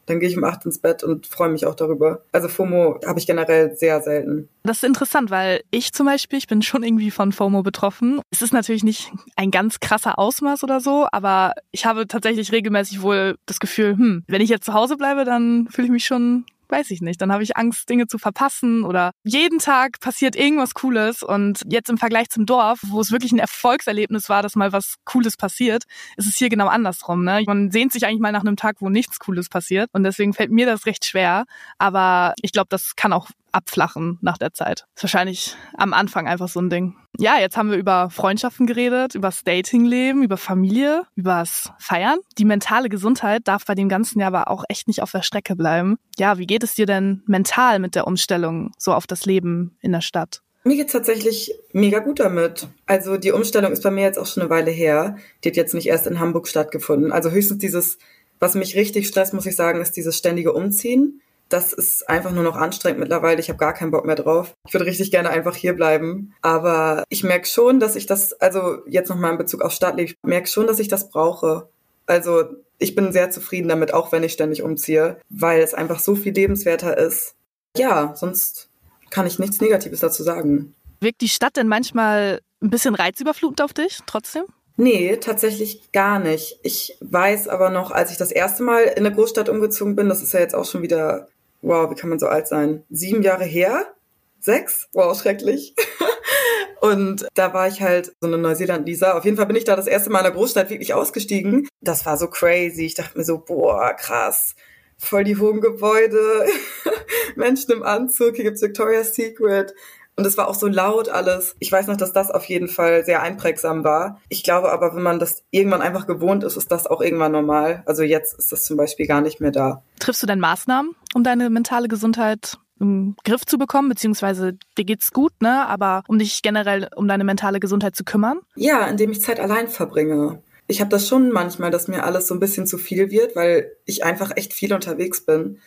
dann 0.10 0.20
gehe 0.20 0.28
ich 0.28 0.38
um 0.38 0.44
acht 0.44 0.66
ins 0.66 0.80
Bett 0.80 1.04
und 1.04 1.28
freue 1.28 1.50
mich 1.50 1.66
auch 1.66 1.76
darüber. 1.76 2.24
Also 2.32 2.48
FOMO 2.48 3.00
habe 3.06 3.20
ich 3.20 3.28
generell 3.28 3.76
sehr 3.76 4.02
selten. 4.02 4.50
Das 4.64 4.78
ist 4.78 4.84
interessant, 4.84 5.30
weil 5.30 5.62
ich 5.72 5.94
zum 5.94 6.08
Beispiel, 6.08 6.40
ich 6.40 6.48
bin 6.48 6.62
schon 6.62 6.84
irgendwie 6.84 7.12
von 7.12 7.32
FOMO 7.32 7.62
betroffen. 7.62 8.20
Es 8.32 8.42
ist 8.42 8.52
natürlich 8.52 8.84
nicht 8.84 9.12
ein 9.36 9.52
ganz 9.52 9.80
krasser 9.80 10.18
Ausmaß 10.18 10.64
oder 10.64 10.80
so, 10.80 11.08
aber 11.12 11.54
ich 11.72 11.86
habe 11.86 12.08
tatsächlich 12.08 12.52
regelmäßig 12.52 13.02
wohl 13.02 13.36
das 13.46 13.60
Gefühl, 13.60 13.96
hm, 13.98 14.24
wenn 14.28 14.42
ich 14.42 14.50
jetzt 14.50 14.66
zu 14.66 14.74
Hause 14.74 14.98
bleibe, 14.98 15.26
dann 15.26 15.68
fühle 15.70 15.86
ich 15.86 15.92
mich 15.92 16.06
schon 16.06 16.46
weiß 16.70 16.92
ich 16.92 17.02
nicht. 17.02 17.22
Dann 17.22 17.32
habe 17.32 17.44
ich 17.44 17.58
Angst, 17.58 17.90
Dinge 17.90 18.08
zu 18.08 18.18
verpassen 18.18 18.84
oder 18.84 19.12
jeden 19.24 19.60
Tag 19.60 20.00
passiert 20.00 20.36
irgendwas 20.36 20.74
Cooles 20.74 21.24
und 21.24 21.62
jetzt 21.68 21.90
im 21.90 21.98
Vergleich 21.98 22.30
zum 22.30 22.46
Dorf, 22.46 22.80
wo 22.88 23.02
es 23.02 23.12
wirklich 23.12 23.32
ein 23.32 23.40
Erfolgserlebnis 23.40 24.30
war, 24.30 24.42
dass 24.42 24.56
mal 24.56 24.72
was 24.72 24.96
Cooles 25.06 25.38
passiert, 25.38 25.84
ist 26.18 26.28
es 26.28 26.38
hier 26.38 26.50
genau 26.50 26.68
andersrum. 26.68 27.24
Ne? 27.24 27.44
Man 27.46 27.72
sehnt 27.72 27.92
sich 27.92 28.06
eigentlich 28.06 28.20
mal 28.20 28.32
nach 28.32 28.42
einem 28.42 28.56
Tag, 28.56 28.78
wo 28.80 28.90
nichts 28.90 29.20
Cooles 29.20 29.50
passiert 29.50 29.90
und 29.94 30.04
deswegen 30.04 30.34
fällt 30.34 30.52
mir 30.52 30.66
das 30.66 30.86
recht 30.86 31.06
schwer. 31.06 31.46
Aber 31.78 32.34
ich 32.42 32.52
glaube, 32.52 32.68
das 32.70 32.96
kann 32.96 33.14
auch 33.14 33.30
abflachen 33.52 34.18
nach 34.22 34.38
der 34.38 34.54
Zeit. 34.54 34.86
Ist 34.96 35.04
wahrscheinlich 35.04 35.56
am 35.78 35.94
Anfang 35.94 36.28
einfach 36.28 36.48
so 36.48 36.60
ein 36.60 36.70
Ding. 36.70 36.96
Ja, 37.18 37.38
jetzt 37.40 37.58
haben 37.58 37.72
wir 37.72 37.78
über 37.78 38.10
Freundschaften 38.10 38.66
geredet, 38.66 39.16
über 39.16 39.28
das 39.28 39.44
Datingleben, 39.44 40.24
über 40.24 40.38
Familie, 40.38 41.04
übers 41.16 41.72
Feiern. 41.80 42.20
Die 42.38 42.46
mentale 42.46 42.88
Gesundheit 42.88 43.42
darf 43.48 43.66
bei 43.66 43.76
dem 43.76 43.90
ganzen 43.90 44.20
Jahr 44.20 44.34
aber 44.34 44.50
auch 44.50 44.64
echt 44.70 44.88
nicht 44.88 45.02
auf 45.02 45.12
der 45.12 45.22
Strecke 45.22 45.56
bleiben. 45.56 45.98
Ja, 46.18 46.38
wie 46.38 46.48
geht 46.48 46.64
es 46.64 46.76
dir 46.76 46.86
denn 46.86 47.24
mental 47.26 47.80
mit 47.80 47.96
der 47.96 48.08
Umstellung 48.08 48.72
so 48.78 48.94
auf 48.94 49.08
das 49.08 49.26
Leben 49.26 49.78
in 49.82 49.92
der 49.92 50.02
Stadt? 50.02 50.42
Mir 50.64 50.76
geht's 50.76 50.94
tatsächlich 50.94 51.54
mega 51.72 52.00
gut 52.00 52.20
damit. 52.20 52.68
Also 52.86 53.18
die 53.18 53.32
Umstellung 53.32 53.72
ist 53.72 53.84
bei 53.84 53.92
mir 53.92 54.04
jetzt 54.04 54.20
auch 54.20 54.26
schon 54.26 54.44
eine 54.44 54.50
Weile 54.50 54.72
her. 54.72 55.18
Die 55.44 55.50
hat 55.50 55.56
jetzt 55.56 55.74
nicht 55.74 55.88
erst 55.88 56.06
in 56.06 56.20
Hamburg 56.20 56.48
stattgefunden. 56.48 57.12
Also 57.12 57.32
höchstens 57.32 57.60
dieses, 57.60 57.98
was 58.40 58.56
mich 58.56 58.76
richtig 58.76 59.08
stresst, 59.08 59.34
muss 59.34 59.46
ich 59.46 59.56
sagen, 59.56 59.82
ist 59.82 59.98
dieses 59.98 60.18
ständige 60.18 60.54
Umziehen 60.54 61.22
das 61.50 61.74
ist 61.74 62.08
einfach 62.08 62.32
nur 62.32 62.44
noch 62.44 62.56
anstrengend 62.56 63.00
mittlerweile. 63.00 63.40
Ich 63.40 63.50
habe 63.50 63.58
gar 63.58 63.74
keinen 63.74 63.92
Bock 63.92 64.06
mehr 64.06 64.16
drauf. 64.16 64.54
Ich 64.68 64.74
würde 64.74 64.86
richtig 64.86 65.12
gerne 65.12 65.32
einfach 65.32 65.56
hier 65.56 65.74
bleiben. 65.74 66.34
Aber 66.42 67.04
ich 67.10 67.24
merke 67.24 67.48
schon, 67.48 67.80
dass 67.80 67.96
ich 67.96 68.06
das, 68.06 68.34
also 68.34 68.86
jetzt 68.88 69.10
nochmal 69.10 69.32
in 69.32 69.38
Bezug 69.40 69.62
auf 69.62 69.74
Stadtleben, 69.74 70.14
ich 70.14 70.30
merke 70.30 70.48
schon, 70.48 70.68
dass 70.68 70.80
ich 70.80 70.88
das 70.88 71.10
brauche. 71.10 71.68
Also 72.06 72.44
ich 72.78 72.96
bin 72.96 73.12
sehr 73.12 73.32
zufrieden 73.32 73.68
damit, 73.68 73.94
auch 73.94 74.12
wenn 74.12 74.24
ich 74.24 74.34
ständig 74.34 74.62
umziehe, 74.62 75.20
weil 75.30 75.62
es 75.62 75.74
einfach 75.74 76.00
so 76.00 76.16
viel 76.16 76.34
lebenswerter 76.34 76.98
ist. 76.98 77.36
Ja, 77.76 78.14
sonst 78.16 78.70
kann 79.10 79.28
ich 79.28 79.40
nichts 79.40 79.60
Negatives 79.60 80.00
dazu 80.00 80.24
sagen. 80.24 80.76
Wirkt 81.02 81.22
die 81.22 81.30
Stadt 81.30 81.58
denn 81.58 81.68
manchmal 81.68 82.42
ein 82.62 82.70
bisschen 82.70 82.96
reizüberflutend 82.96 83.62
auf 83.62 83.74
dich 83.74 84.00
trotzdem? 84.06 84.44
Nee, 84.78 85.18
tatsächlich 85.18 85.92
gar 85.92 86.20
nicht. 86.20 86.60
Ich 86.64 86.98
weiß 87.02 87.50
aber 87.50 87.70
noch, 87.70 87.92
als 87.92 88.12
ich 88.12 88.18
das 88.18 88.32
erste 88.32 88.64
Mal 88.64 88.84
in 88.84 89.06
eine 89.06 89.14
Großstadt 89.14 89.50
umgezogen 89.50 89.96
bin, 89.96 90.08
das 90.08 90.22
ist 90.22 90.34
ja 90.34 90.40
jetzt 90.40 90.56
auch 90.56 90.66
schon 90.66 90.82
wieder 90.82 91.28
wow, 91.62 91.90
wie 91.90 91.96
kann 91.96 92.10
man 92.10 92.20
so 92.20 92.28
alt 92.28 92.48
sein? 92.48 92.84
Sieben 92.90 93.24
Jahre 93.24 93.46
her? 93.46 93.94
Sechs? 94.40 94.88
Wow, 94.94 95.20
schrecklich. 95.20 95.76
Und 96.82 97.28
da 97.34 97.54
war 97.54 97.68
ich 97.68 97.82
halt 97.82 98.14
so 98.22 98.28
eine 98.28 98.38
Neuseeland-Lisa. 98.38 99.18
Auf 99.18 99.26
jeden 99.26 99.36
Fall 99.36 99.48
bin 99.48 99.58
ich 99.58 99.66
da 99.66 99.76
das 99.76 99.88
erste 99.88 100.10
Mal 100.10 100.20
in 100.20 100.26
der 100.26 100.34
Großstadt 100.34 100.70
wirklich 100.70 100.94
ausgestiegen. 100.94 101.68
Das 101.82 102.06
war 102.06 102.18
so 102.18 102.28
crazy. 102.28 102.86
Ich 102.86 102.96
dachte 102.96 103.18
mir 103.18 103.26
so, 103.26 103.40
boah, 103.40 103.94
krass. 103.94 104.56
Voll 104.98 105.26
die 105.26 105.38
hohen 105.38 105.60
Gebäude. 105.60 106.46
Menschen 107.36 107.72
im 107.72 107.84
Anzug. 107.84 108.36
Hier 108.36 108.46
gibt's 108.46 108.62
Victoria's 108.62 109.14
Secret. 109.14 109.74
Und 110.20 110.26
es 110.26 110.36
war 110.38 110.50
auch 110.50 110.56
so 110.56 110.68
laut 110.68 111.08
alles. 111.08 111.56
Ich 111.60 111.72
weiß 111.72 111.88
noch, 111.88 111.96
dass 111.96 112.12
das 112.12 112.30
auf 112.30 112.44
jeden 112.44 112.68
Fall 112.68 113.06
sehr 113.06 113.22
einprägsam 113.22 113.86
war. 113.86 114.20
Ich 114.28 114.44
glaube 114.44 114.70
aber, 114.70 114.94
wenn 114.94 115.02
man 115.02 115.18
das 115.18 115.44
irgendwann 115.50 115.82
einfach 115.82 116.08
gewohnt 116.08 116.44
ist, 116.44 116.58
ist 116.58 116.74
das 116.74 116.88
auch 116.88 117.00
irgendwann 117.00 117.32
normal. 117.32 117.84
Also 117.86 118.04
jetzt 118.04 118.38
ist 118.38 118.52
das 118.52 118.66
zum 118.66 118.76
Beispiel 118.76 119.08
gar 119.08 119.22
nicht 119.22 119.40
mehr 119.40 119.52
da. 119.52 119.82
Triffst 119.98 120.22
du 120.22 120.28
denn 120.28 120.42
Maßnahmen, 120.42 120.92
um 121.14 121.24
deine 121.24 121.50
mentale 121.50 121.88
Gesundheit 121.88 122.58
im 122.82 123.16
Griff 123.24 123.46
zu 123.46 123.58
bekommen, 123.58 123.88
beziehungsweise 123.88 124.58
dir 124.78 124.84
geht's 124.84 125.14
gut, 125.14 125.32
ne? 125.42 125.66
Aber 125.70 126.04
um 126.10 126.20
dich 126.20 126.42
generell 126.42 126.90
um 126.98 127.08
deine 127.08 127.24
mentale 127.24 127.62
Gesundheit 127.62 127.96
zu 127.96 128.04
kümmern? 128.04 128.40
Ja, 128.58 128.88
indem 128.88 129.12
ich 129.12 129.22
Zeit 129.22 129.40
allein 129.40 129.70
verbringe. 129.70 130.42
Ich 130.68 130.82
habe 130.82 130.90
das 130.90 131.08
schon 131.08 131.32
manchmal, 131.32 131.72
dass 131.72 131.88
mir 131.88 132.04
alles 132.04 132.28
so 132.28 132.36
ein 132.36 132.42
bisschen 132.42 132.68
zu 132.68 132.78
viel 132.78 133.10
wird, 133.10 133.38
weil 133.38 133.72
ich 133.86 134.04
einfach 134.04 134.36
echt 134.36 134.52
viel 134.52 134.74
unterwegs 134.74 135.26
bin. 135.26 135.60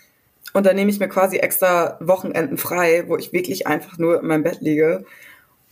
Und 0.53 0.67
dann 0.67 0.77
nehme 0.77 0.91
ich 0.91 1.01
mir 1.01 1.09
quasi 1.09 1.39
extra 1.39 1.97
Wochenenden 2.01 2.59
frei, 2.59 3.05
wo 3.07 3.17
ich 3.17 3.33
wirklich 3.33 3.67
einfach 3.67 3.99
nur 3.99 4.21
in 4.21 4.27
meinem 4.27 4.43
Bett 4.43 4.61
liege. 4.61 5.05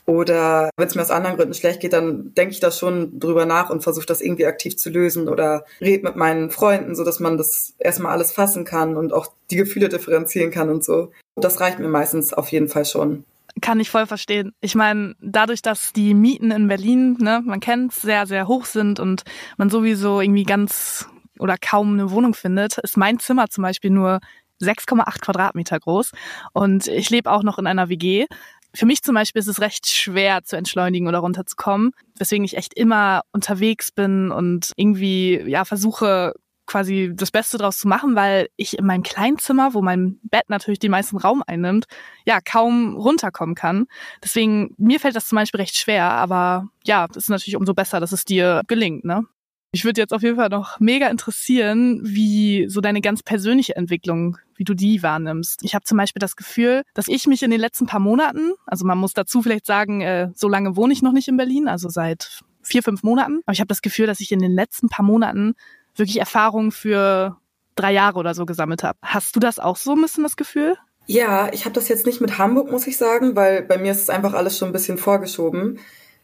Oder 0.07 0.71
wenn 0.77 0.89
es 0.89 0.97
mir 0.97 1.03
aus 1.03 1.11
anderen 1.11 1.37
Gründen 1.37 1.55
schlecht 1.55 1.81
geht, 1.81 1.93
dann 1.93 2.35
denke 2.35 2.53
ich 2.53 2.61
da 2.61 2.73
schon 2.73 3.21
drüber 3.21 3.47
nach 3.47 3.71
und 3.71 3.83
versuche 3.83 4.07
das 4.07 4.21
irgendwie 4.21 4.47
aktiv 4.47 4.77
zu 4.77 4.91
lösen 4.91 5.29
oder 5.29 5.65
rede 5.81 6.03
mit 6.03 6.17
meinen 6.17 6.51
Freunden, 6.51 6.97
so 6.97 7.05
dass 7.05 7.21
man 7.21 7.39
das 7.39 7.75
erstmal 7.79 8.13
alles 8.13 8.33
fassen 8.33 8.65
kann 8.65 8.97
und 8.97 9.13
auch 9.13 9.29
die 9.51 9.57
Gefühle 9.57 9.89
differenzieren 9.89 10.51
kann 10.51 10.69
und 10.69 10.83
so. 10.83 11.13
Das 11.37 11.61
reicht 11.61 11.79
mir 11.79 11.89
meistens 11.89 12.33
auf 12.33 12.49
jeden 12.49 12.69
Fall 12.69 12.87
schon. 12.87 13.25
Kann 13.61 13.79
ich 13.79 13.91
voll 13.91 14.07
verstehen. 14.07 14.53
Ich 14.61 14.75
meine, 14.75 15.15
dadurch, 15.21 15.63
dass 15.63 15.93
die 15.93 16.15
Mieten 16.15 16.51
in 16.51 16.67
Berlin, 16.67 17.17
ne, 17.21 17.43
man 17.45 17.61
kennt, 17.61 17.93
sehr, 17.93 18.27
sehr 18.27 18.49
hoch 18.49 18.65
sind 18.65 18.99
und 18.99 19.23
man 19.59 19.71
sowieso 19.71 20.21
irgendwie 20.21 20.45
ganz 20.45 21.07
oder 21.39 21.57
kaum 21.57 21.95
eine 21.95 22.11
Wohnung 22.11 22.35
findet, 22.35 22.79
ist 22.79 22.97
mein 22.97 23.19
Zimmer 23.19 23.49
zum 23.49 23.63
Beispiel 23.63 23.91
nur 23.91 24.21
6,8 24.61 25.21
Quadratmeter 25.21 25.79
groß 25.79 26.13
und 26.53 26.87
ich 26.87 27.11
lebe 27.11 27.31
auch 27.31 27.43
noch 27.43 27.59
in 27.59 27.67
einer 27.67 27.89
WG. 27.89 28.27
Für 28.75 28.87
mich 28.87 29.03
zum 29.03 29.15
Beispiel 29.15 29.41
ist 29.41 29.49
es 29.49 29.61
recht 29.61 29.89
schwer 29.89 30.45
zu 30.45 30.57
entschleunigen 30.57 31.09
oder 31.09 31.19
runterzukommen, 31.19 31.91
weswegen 32.19 32.45
ich 32.45 32.57
echt 32.57 32.75
immer 32.75 33.23
unterwegs 33.33 33.91
bin 33.91 34.31
und 34.31 34.73
irgendwie 34.77 35.43
ja 35.47 35.65
versuche 35.65 36.35
quasi 36.71 37.11
das 37.13 37.33
Beste 37.33 37.59
draus 37.59 37.79
zu 37.79 37.89
machen, 37.89 38.15
weil 38.15 38.49
ich 38.57 38.79
in 38.79 38.87
meinem 38.87 39.03
Kleinzimmer, 39.03 39.75
wo 39.75 39.83
mein 39.83 40.21
Bett 40.23 40.49
natürlich 40.49 40.79
den 40.79 40.93
meisten 40.93 41.17
Raum 41.17 41.43
einnimmt, 41.45 41.87
ja 42.25 42.41
kaum 42.41 42.97
runterkommen 42.97 43.57
kann. 43.57 43.87
Deswegen 44.23 44.75
mir 44.79 45.01
fällt 45.01 45.17
das 45.17 45.27
zum 45.27 45.37
Beispiel 45.37 45.61
recht 45.61 45.77
schwer, 45.77 46.05
aber 46.05 46.69
ja, 46.85 47.09
das 47.09 47.25
ist 47.25 47.29
natürlich 47.29 47.57
umso 47.57 47.75
besser, 47.75 47.99
dass 47.99 48.13
es 48.13 48.25
dir 48.25 48.63
gelingt, 48.69 49.05
ne? 49.05 49.25
Ich 49.73 49.85
würde 49.85 50.01
jetzt 50.01 50.13
auf 50.13 50.23
jeden 50.23 50.37
Fall 50.37 50.49
noch 50.49 50.81
mega 50.81 51.09
interessieren, 51.09 52.01
wie 52.03 52.67
so 52.69 52.81
deine 52.81 53.01
ganz 53.01 53.23
persönliche 53.23 53.77
Entwicklung, 53.77 54.37
wie 54.61 54.65
du 54.65 54.75
die 54.75 55.03
wahrnimmst. 55.03 55.61
Ich 55.63 55.75
habe 55.75 55.87
zum 55.87 55.97
Beispiel 55.97 56.21
das 56.21 56.37
Gefühl, 56.37 56.83
dass 56.93 57.09
ich 57.09 57.27
mich 57.27 57.43
in 57.43 57.51
den 57.51 57.61
letzten 57.61 57.87
paar 57.87 57.99
Monaten, 57.99 58.53
also 58.67 58.85
man 58.85 58.99
muss 58.99 59.15
dazu 59.15 59.41
vielleicht 59.41 59.65
sagen, 59.65 60.03
äh, 60.03 60.29
so 60.35 60.51
lange 60.51 60.77
wohne 60.77 60.93
ich 60.93 61.01
noch 61.01 61.13
nicht 61.13 61.29
in 61.29 61.39
Berlin, 61.39 61.67
also 61.67 61.89
seit 61.89 62.43
vier, 62.63 62.83
fünf 62.83 63.03
Monaten, 63.03 63.41
aber 63.47 63.55
ich 63.55 63.61
habe 63.61 63.69
das 63.69 63.81
Gefühl, 63.81 64.07
dass 64.07 64.21
ich 64.21 64.33
in 64.33 64.39
den 64.39 64.53
letzten 64.53 64.91
paar 64.91 65.03
Monaten 65.03 65.55
wirklich 65.97 66.21
Erfahrungen 66.21 66.73
für 66.73 67.39
drei 67.75 67.93
Jahre 67.93 68.19
oder 68.19 68.35
so 68.35 68.45
gesammelt 68.45 68.83
habe. 68.83 68.99
Hast 69.01 69.35
du 69.35 69.41
das 69.41 69.59
auch 69.59 69.79
so 69.79 69.93
ein 69.93 70.03
bisschen 70.03 70.25
das 70.25 70.37
Gefühl? 70.37 70.77
Ja, 71.07 71.51
ich 71.55 71.65
habe 71.65 71.73
das 71.73 71.89
jetzt 71.89 72.05
nicht 72.05 72.21
mit 72.21 72.37
Hamburg, 72.37 72.71
muss 72.71 72.87
ich 72.87 72.99
sagen, 72.99 73.37
weil 73.37 73.63
bei 73.63 73.79
mir 73.79 73.93
ist 73.93 74.03
es 74.03 74.11
einfach 74.11 74.35
alles 74.35 74.59
schon 74.59 74.69
ein 74.69 74.73
bisschen 74.73 74.99
vorgeschoben. 74.99 75.79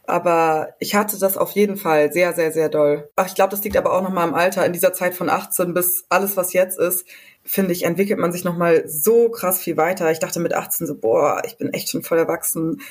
aber 0.05 0.75
ich 0.79 0.93
hatte 0.93 1.17
das 1.19 1.37
auf 1.37 1.51
jeden 1.51 1.75
Fall 1.75 2.13
sehr, 2.13 2.33
sehr, 2.33 2.51
sehr 2.51 2.69
doll. 2.69 3.09
Ach, 3.15 3.25
ich 3.25 3.33
glaube, 3.33 3.49
das 3.49 3.63
liegt 3.63 3.75
aber 3.75 3.93
auch 3.93 4.03
nochmal 4.03 4.27
im 4.27 4.35
Alter. 4.35 4.63
In 4.63 4.73
dieser 4.73 4.93
Zeit 4.93 5.15
von 5.15 5.27
18 5.27 5.73
bis 5.73 6.05
alles, 6.09 6.37
was 6.37 6.53
jetzt 6.53 6.77
ist, 6.79 7.05
finde 7.47 7.71
ich, 7.71 7.83
entwickelt 7.83 8.19
man 8.19 8.31
sich 8.31 8.43
nochmal 8.43 8.87
so 8.87 9.29
krass 9.29 9.59
viel 9.59 9.77
weiter. 9.77 10.11
Ich 10.11 10.19
dachte 10.19 10.39
mit 10.39 10.53
18 10.53 10.85
so, 10.85 10.95
boah, 10.97 11.41
ich 11.45 11.57
bin 11.57 11.73
echt 11.73 11.89
schon 11.89 12.03
voll 12.03 12.17
erwachsen. 12.17 12.81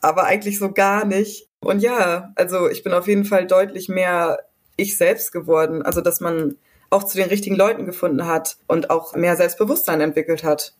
Aber 0.00 0.24
eigentlich 0.24 0.58
so 0.58 0.72
gar 0.72 1.04
nicht. 1.04 1.48
Und 1.60 1.80
ja, 1.80 2.32
also 2.34 2.68
ich 2.68 2.82
bin 2.82 2.92
auf 2.92 3.06
jeden 3.06 3.24
Fall 3.24 3.46
deutlich 3.46 3.88
mehr 3.88 4.38
ich 4.76 4.96
selbst 4.96 5.32
geworden. 5.32 5.82
Also, 5.82 6.00
dass 6.00 6.20
man 6.20 6.56
auch 6.90 7.04
zu 7.04 7.16
den 7.16 7.28
richtigen 7.28 7.56
Leuten 7.56 7.86
gefunden 7.86 8.26
hat 8.26 8.58
und 8.66 8.90
auch 8.90 9.14
mehr 9.14 9.36
Selbstbewusstsein 9.36 10.00
entwickelt 10.00 10.44
hat. 10.44 10.74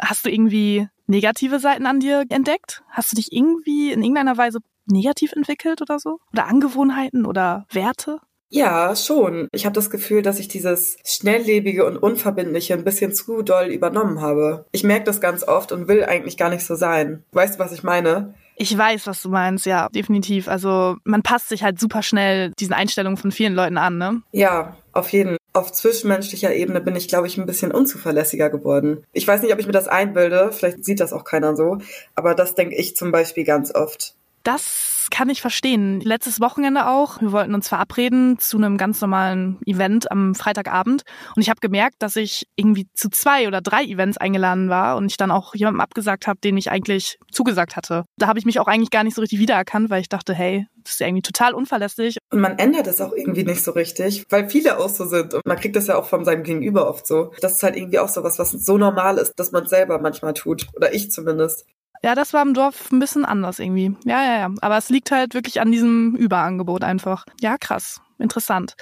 Hast 0.00 0.24
du 0.24 0.30
irgendwie 0.30 0.88
negative 1.06 1.60
Seiten 1.60 1.86
an 1.86 2.00
dir 2.00 2.24
entdeckt? 2.28 2.82
Hast 2.88 3.12
du 3.12 3.16
dich 3.16 3.32
irgendwie 3.32 3.92
in 3.92 4.02
irgendeiner 4.02 4.36
Weise 4.36 4.60
negativ 4.86 5.32
entwickelt 5.32 5.82
oder 5.82 5.98
so? 5.98 6.18
Oder 6.32 6.46
Angewohnheiten 6.46 7.26
oder 7.26 7.66
Werte? 7.70 8.20
Ja, 8.54 8.94
schon. 8.94 9.48
Ich 9.50 9.64
habe 9.64 9.72
das 9.72 9.88
Gefühl, 9.88 10.20
dass 10.20 10.38
ich 10.38 10.46
dieses 10.46 10.98
schnelllebige 11.06 11.86
und 11.86 11.96
unverbindliche 11.96 12.74
ein 12.74 12.84
bisschen 12.84 13.14
zu 13.14 13.40
doll 13.40 13.68
übernommen 13.68 14.20
habe. 14.20 14.66
Ich 14.72 14.84
merke 14.84 15.04
das 15.04 15.22
ganz 15.22 15.42
oft 15.42 15.72
und 15.72 15.88
will 15.88 16.04
eigentlich 16.04 16.36
gar 16.36 16.50
nicht 16.50 16.66
so 16.66 16.74
sein. 16.74 17.24
Weißt 17.32 17.54
du, 17.54 17.58
was 17.60 17.72
ich 17.72 17.82
meine? 17.82 18.34
Ich 18.56 18.76
weiß, 18.76 19.06
was 19.06 19.22
du 19.22 19.30
meinst, 19.30 19.64
ja, 19.64 19.88
definitiv. 19.88 20.48
Also 20.48 20.96
man 21.04 21.22
passt 21.22 21.48
sich 21.48 21.62
halt 21.62 21.80
super 21.80 22.02
schnell 22.02 22.52
diesen 22.60 22.74
Einstellungen 22.74 23.16
von 23.16 23.32
vielen 23.32 23.54
Leuten 23.54 23.78
an, 23.78 23.96
ne? 23.96 24.20
Ja, 24.32 24.76
auf 24.92 25.08
jeden. 25.08 25.38
Auf 25.54 25.72
zwischenmenschlicher 25.72 26.54
Ebene 26.54 26.82
bin 26.82 26.94
ich, 26.94 27.08
glaube 27.08 27.28
ich, 27.28 27.38
ein 27.38 27.46
bisschen 27.46 27.72
unzuverlässiger 27.72 28.50
geworden. 28.50 29.04
Ich 29.14 29.26
weiß 29.26 29.42
nicht, 29.42 29.52
ob 29.52 29.60
ich 29.60 29.66
mir 29.66 29.72
das 29.72 29.88
einbilde, 29.88 30.50
vielleicht 30.52 30.84
sieht 30.84 31.00
das 31.00 31.14
auch 31.14 31.24
keiner 31.24 31.56
so, 31.56 31.78
aber 32.14 32.34
das 32.34 32.54
denke 32.54 32.76
ich 32.76 32.96
zum 32.96 33.12
Beispiel 33.12 33.44
ganz 33.44 33.74
oft. 33.74 34.14
Das 34.42 35.06
kann 35.10 35.28
ich 35.28 35.40
verstehen. 35.40 36.00
Letztes 36.00 36.40
Wochenende 36.40 36.88
auch. 36.88 37.20
Wir 37.20 37.32
wollten 37.32 37.54
uns 37.54 37.68
verabreden 37.68 38.38
zu 38.38 38.56
einem 38.56 38.78
ganz 38.78 39.00
normalen 39.00 39.60
Event 39.66 40.10
am 40.10 40.34
Freitagabend. 40.34 41.02
Und 41.36 41.42
ich 41.42 41.50
habe 41.50 41.60
gemerkt, 41.60 41.96
dass 42.00 42.16
ich 42.16 42.46
irgendwie 42.56 42.88
zu 42.94 43.10
zwei 43.10 43.46
oder 43.46 43.60
drei 43.60 43.84
Events 43.84 44.16
eingeladen 44.16 44.68
war 44.68 44.96
und 44.96 45.06
ich 45.06 45.16
dann 45.16 45.30
auch 45.30 45.54
jemandem 45.54 45.80
abgesagt 45.80 46.26
habe, 46.26 46.40
den 46.40 46.56
ich 46.56 46.70
eigentlich 46.70 47.18
zugesagt 47.30 47.76
hatte. 47.76 48.04
Da 48.16 48.26
habe 48.26 48.38
ich 48.38 48.46
mich 48.46 48.58
auch 48.58 48.66
eigentlich 48.66 48.90
gar 48.90 49.04
nicht 49.04 49.14
so 49.14 49.20
richtig 49.20 49.38
wiedererkannt, 49.38 49.90
weil 49.90 50.00
ich 50.00 50.08
dachte, 50.08 50.34
hey, 50.34 50.66
das 50.82 50.94
ist 50.94 51.00
ja 51.00 51.06
irgendwie 51.06 51.22
total 51.22 51.54
unverlässlich. 51.54 52.16
Und 52.30 52.40
man 52.40 52.58
ändert 52.58 52.86
es 52.86 53.00
auch 53.00 53.12
irgendwie 53.12 53.44
nicht 53.44 53.62
so 53.62 53.72
richtig, 53.72 54.24
weil 54.30 54.48
viele 54.48 54.78
auch 54.78 54.88
so 54.88 55.06
sind. 55.06 55.34
Und 55.34 55.46
man 55.46 55.58
kriegt 55.58 55.76
das 55.76 55.86
ja 55.86 55.96
auch 55.96 56.06
von 56.06 56.24
seinem 56.24 56.42
Gegenüber 56.42 56.88
oft 56.88 57.06
so. 57.06 57.32
Das 57.40 57.52
ist 57.52 57.62
halt 57.62 57.76
irgendwie 57.76 57.98
auch 57.98 58.08
so 58.08 58.24
was, 58.24 58.38
was 58.38 58.50
so 58.50 58.78
normal 58.78 59.18
ist, 59.18 59.34
dass 59.36 59.52
man 59.52 59.64
es 59.64 59.70
selber 59.70 59.98
manchmal 60.00 60.34
tut. 60.34 60.66
Oder 60.74 60.94
ich 60.94 61.10
zumindest. 61.10 61.66
Ja, 62.04 62.14
das 62.14 62.32
war 62.32 62.42
im 62.42 62.54
Dorf 62.54 62.90
ein 62.90 62.98
bisschen 62.98 63.24
anders 63.24 63.58
irgendwie. 63.58 63.96
Ja, 64.04 64.22
ja, 64.24 64.38
ja. 64.38 64.50
Aber 64.60 64.76
es 64.76 64.88
liegt 64.88 65.10
halt 65.10 65.34
wirklich 65.34 65.60
an 65.60 65.70
diesem 65.70 66.16
Überangebot 66.16 66.82
einfach. 66.82 67.24
Ja, 67.40 67.56
krass. 67.58 68.00
Interessant. 68.18 68.74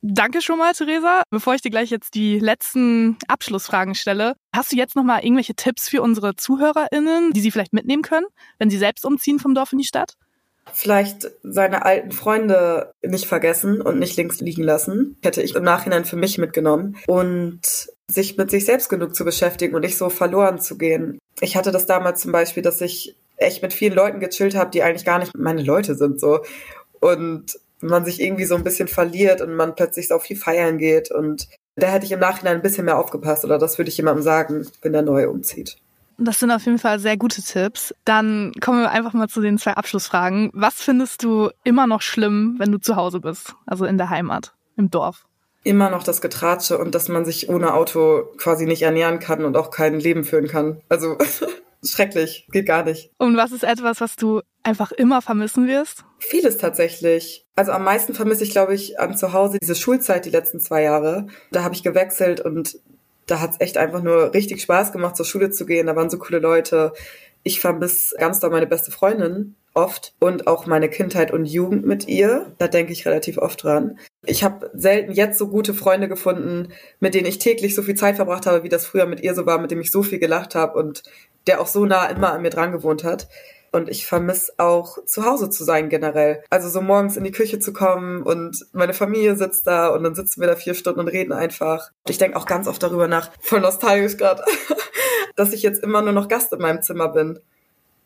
Danke 0.00 0.42
schon 0.42 0.58
mal, 0.58 0.72
Theresa. 0.72 1.22
Bevor 1.30 1.54
ich 1.54 1.60
dir 1.60 1.70
gleich 1.70 1.90
jetzt 1.90 2.14
die 2.14 2.40
letzten 2.40 3.18
Abschlussfragen 3.28 3.94
stelle, 3.94 4.34
hast 4.52 4.72
du 4.72 4.76
jetzt 4.76 4.96
noch 4.96 5.04
mal 5.04 5.22
irgendwelche 5.22 5.54
Tipps 5.54 5.88
für 5.88 6.02
unsere 6.02 6.34
ZuhörerInnen, 6.34 7.32
die 7.32 7.40
sie 7.40 7.52
vielleicht 7.52 7.72
mitnehmen 7.72 8.02
können, 8.02 8.26
wenn 8.58 8.68
sie 8.68 8.78
selbst 8.78 9.04
umziehen 9.04 9.38
vom 9.38 9.54
Dorf 9.54 9.72
in 9.72 9.78
die 9.78 9.84
Stadt? 9.84 10.14
Vielleicht 10.72 11.30
seine 11.42 11.84
alten 11.84 12.12
Freunde 12.12 12.94
nicht 13.02 13.26
vergessen 13.26 13.80
und 13.80 13.98
nicht 13.98 14.16
links 14.16 14.40
liegen 14.40 14.62
lassen. 14.62 15.18
Hätte 15.22 15.42
ich 15.42 15.54
im 15.54 15.62
Nachhinein 15.62 16.04
für 16.04 16.16
mich 16.16 16.38
mitgenommen. 16.38 16.96
Und 17.06 17.91
sich 18.12 18.36
mit 18.36 18.50
sich 18.50 18.64
selbst 18.64 18.88
genug 18.88 19.14
zu 19.14 19.24
beschäftigen 19.24 19.74
und 19.74 19.82
nicht 19.82 19.96
so 19.96 20.10
verloren 20.10 20.58
zu 20.58 20.78
gehen. 20.78 21.18
Ich 21.40 21.56
hatte 21.56 21.72
das 21.72 21.86
damals 21.86 22.20
zum 22.20 22.32
Beispiel, 22.32 22.62
dass 22.62 22.80
ich 22.80 23.16
echt 23.36 23.62
mit 23.62 23.72
vielen 23.72 23.94
Leuten 23.94 24.20
gechillt 24.20 24.54
habe, 24.54 24.70
die 24.70 24.82
eigentlich 24.82 25.04
gar 25.04 25.18
nicht 25.18 25.36
meine 25.36 25.62
Leute 25.62 25.94
sind 25.94 26.20
so. 26.20 26.40
Und 27.00 27.58
man 27.80 28.04
sich 28.04 28.20
irgendwie 28.20 28.44
so 28.44 28.54
ein 28.54 28.64
bisschen 28.64 28.88
verliert 28.88 29.40
und 29.40 29.54
man 29.54 29.74
plötzlich 29.74 30.08
so 30.08 30.18
viel 30.18 30.36
feiern 30.36 30.78
geht. 30.78 31.10
Und 31.10 31.48
da 31.76 31.88
hätte 31.88 32.06
ich 32.06 32.12
im 32.12 32.20
Nachhinein 32.20 32.56
ein 32.56 32.62
bisschen 32.62 32.84
mehr 32.84 32.98
aufgepasst 32.98 33.44
oder 33.44 33.58
das 33.58 33.78
würde 33.78 33.90
ich 33.90 33.96
jemandem 33.96 34.22
sagen, 34.22 34.66
wenn 34.82 34.92
der 34.92 35.02
neu 35.02 35.28
umzieht. 35.28 35.78
Das 36.18 36.38
sind 36.38 36.50
auf 36.50 36.64
jeden 36.64 36.78
Fall 36.78 37.00
sehr 37.00 37.16
gute 37.16 37.42
Tipps. 37.42 37.94
Dann 38.04 38.52
kommen 38.60 38.82
wir 38.82 38.90
einfach 38.90 39.12
mal 39.14 39.28
zu 39.28 39.40
den 39.40 39.58
zwei 39.58 39.72
Abschlussfragen. 39.72 40.50
Was 40.52 40.74
findest 40.74 41.24
du 41.24 41.50
immer 41.64 41.86
noch 41.86 42.02
schlimm, 42.02 42.56
wenn 42.58 42.70
du 42.70 42.78
zu 42.78 42.96
Hause 42.96 43.18
bist, 43.20 43.54
also 43.66 43.84
in 43.86 43.98
der 43.98 44.10
Heimat, 44.10 44.54
im 44.76 44.90
Dorf? 44.90 45.26
Immer 45.64 45.90
noch 45.90 46.02
das 46.02 46.20
Getratsche 46.20 46.78
und 46.78 46.94
dass 46.94 47.08
man 47.08 47.24
sich 47.24 47.48
ohne 47.48 47.74
Auto 47.74 48.24
quasi 48.36 48.66
nicht 48.66 48.82
ernähren 48.82 49.18
kann 49.18 49.44
und 49.44 49.56
auch 49.56 49.70
kein 49.70 50.00
Leben 50.00 50.24
führen 50.24 50.48
kann. 50.48 50.80
Also 50.88 51.16
schrecklich, 51.84 52.46
geht 52.50 52.66
gar 52.66 52.84
nicht. 52.84 53.10
Und 53.18 53.36
was 53.36 53.52
ist 53.52 53.64
etwas, 53.64 54.00
was 54.00 54.16
du 54.16 54.40
einfach 54.62 54.92
immer 54.92 55.22
vermissen 55.22 55.66
wirst? 55.66 56.04
Vieles 56.18 56.58
tatsächlich. 56.58 57.44
Also 57.56 57.72
am 57.72 57.84
meisten 57.84 58.14
vermisse 58.14 58.44
ich, 58.44 58.50
glaube 58.50 58.74
ich, 58.74 58.98
an 58.98 59.16
zu 59.16 59.32
Hause 59.32 59.58
diese 59.60 59.74
Schulzeit 59.74 60.24
die 60.24 60.30
letzten 60.30 60.60
zwei 60.60 60.82
Jahre. 60.82 61.26
Da 61.50 61.62
habe 61.62 61.74
ich 61.74 61.82
gewechselt 61.82 62.40
und 62.40 62.78
da 63.26 63.40
hat 63.40 63.52
es 63.52 63.60
echt 63.60 63.78
einfach 63.78 64.02
nur 64.02 64.34
richtig 64.34 64.62
Spaß 64.62 64.92
gemacht, 64.92 65.16
zur 65.16 65.26
Schule 65.26 65.50
zu 65.50 65.66
gehen. 65.66 65.86
Da 65.86 65.96
waren 65.96 66.10
so 66.10 66.18
coole 66.18 66.40
Leute. 66.40 66.92
Ich 67.44 67.60
vermisse 67.60 68.16
ganz 68.16 68.40
doll 68.40 68.50
meine 68.50 68.66
beste 68.66 68.90
Freundin 68.90 69.54
oft 69.74 70.14
und 70.20 70.46
auch 70.46 70.66
meine 70.66 70.88
Kindheit 70.88 71.30
und 71.30 71.46
Jugend 71.46 71.86
mit 71.86 72.08
ihr. 72.08 72.52
Da 72.58 72.68
denke 72.68 72.92
ich 72.92 73.06
relativ 73.06 73.38
oft 73.38 73.62
dran. 73.62 73.98
Ich 74.24 74.44
habe 74.44 74.70
selten 74.74 75.12
jetzt 75.12 75.38
so 75.38 75.48
gute 75.48 75.74
Freunde 75.74 76.08
gefunden, 76.08 76.68
mit 77.00 77.14
denen 77.14 77.26
ich 77.26 77.38
täglich 77.38 77.74
so 77.74 77.82
viel 77.82 77.96
Zeit 77.96 78.16
verbracht 78.16 78.46
habe, 78.46 78.62
wie 78.62 78.68
das 78.68 78.86
früher 78.86 79.06
mit 79.06 79.20
ihr 79.20 79.34
so 79.34 79.46
war, 79.46 79.58
mit 79.58 79.70
dem 79.70 79.80
ich 79.80 79.90
so 79.90 80.02
viel 80.02 80.18
gelacht 80.18 80.54
habe 80.54 80.78
und 80.78 81.02
der 81.46 81.60
auch 81.60 81.66
so 81.66 81.84
nah 81.86 82.06
immer 82.06 82.32
an 82.32 82.42
mir 82.42 82.50
dran 82.50 82.72
gewohnt 82.72 83.02
hat. 83.02 83.28
Und 83.72 83.88
ich 83.88 84.06
vermisse 84.06 84.52
auch 84.58 85.04
zu 85.06 85.24
Hause 85.24 85.48
zu 85.48 85.64
sein 85.64 85.88
generell. 85.88 86.44
Also 86.50 86.68
so 86.68 86.82
morgens 86.82 87.16
in 87.16 87.24
die 87.24 87.32
Küche 87.32 87.58
zu 87.58 87.72
kommen 87.72 88.22
und 88.22 88.66
meine 88.72 88.92
Familie 88.92 89.34
sitzt 89.34 89.66
da 89.66 89.88
und 89.88 90.04
dann 90.04 90.14
sitzen 90.14 90.40
wir 90.40 90.48
da 90.48 90.56
vier 90.56 90.74
Stunden 90.74 91.00
und 91.00 91.08
reden 91.08 91.32
einfach. 91.32 91.90
Und 92.04 92.10
ich 92.10 92.18
denke 92.18 92.36
auch 92.36 92.46
ganz 92.46 92.68
oft 92.68 92.82
darüber 92.82 93.08
nach, 93.08 93.30
voll 93.40 93.60
nostalgisch 93.60 94.18
gerade, 94.18 94.44
dass 95.36 95.52
ich 95.52 95.62
jetzt 95.62 95.82
immer 95.82 96.02
nur 96.02 96.12
noch 96.12 96.28
Gast 96.28 96.52
in 96.52 96.60
meinem 96.60 96.82
Zimmer 96.82 97.08
bin 97.08 97.40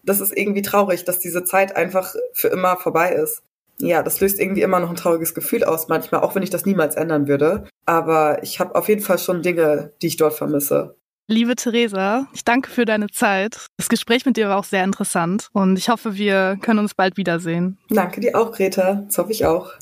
das 0.07 0.21
ist 0.21 0.35
irgendwie 0.35 0.63
traurig, 0.63 1.05
dass 1.05 1.19
diese 1.19 1.45
Zeit 1.45 1.77
einfach 1.77 2.15
für 2.33 2.49
immer 2.49 2.77
vorbei 2.77 3.13
ist. 3.13 3.43
Ja, 3.79 4.03
das 4.03 4.21
löst 4.21 4.41
irgendwie 4.41 4.63
immer 4.63 4.81
noch 4.81 4.91
ein 4.91 4.97
trauriges 4.97 5.35
Gefühl 5.35 5.65
aus, 5.65 5.89
manchmal, 5.89 6.23
auch 6.23 6.35
wenn 6.35 6.43
ich 6.43 6.51
das 6.51 6.65
niemals 6.65 6.95
ändern 6.95 7.29
würde. 7.29 7.65
Aber 7.85 8.43
ich 8.43 8.59
habe 8.59 8.75
auf 8.75 8.89
jeden 8.89 9.03
Fall 9.03 9.19
schon 9.19 9.43
Dinge, 9.43 9.93
die 10.01 10.07
ich 10.07 10.17
dort 10.17 10.35
vermisse. 10.35 10.97
Liebe 11.29 11.57
Theresa, 11.57 12.29
ich 12.33 12.45
danke 12.45 12.71
für 12.71 12.85
deine 12.85 13.09
Zeit. 13.09 13.67
Das 13.79 13.89
Gespräch 13.89 14.25
mit 14.27 14.37
dir 14.37 14.49
war 14.49 14.59
auch 14.59 14.65
sehr 14.65 14.85
interessant 14.85 15.49
und 15.53 15.77
ich 15.77 15.89
hoffe, 15.89 16.15
wir 16.15 16.57
können 16.63 16.79
uns 16.79 16.95
bald 16.95 17.17
wiedersehen. 17.17 17.79
Danke 17.91 18.21
dir 18.21 18.39
auch, 18.39 18.53
Greta. 18.53 19.03
Das 19.07 19.19
hoffe 19.19 19.33
ich 19.33 19.45
auch. 19.45 19.73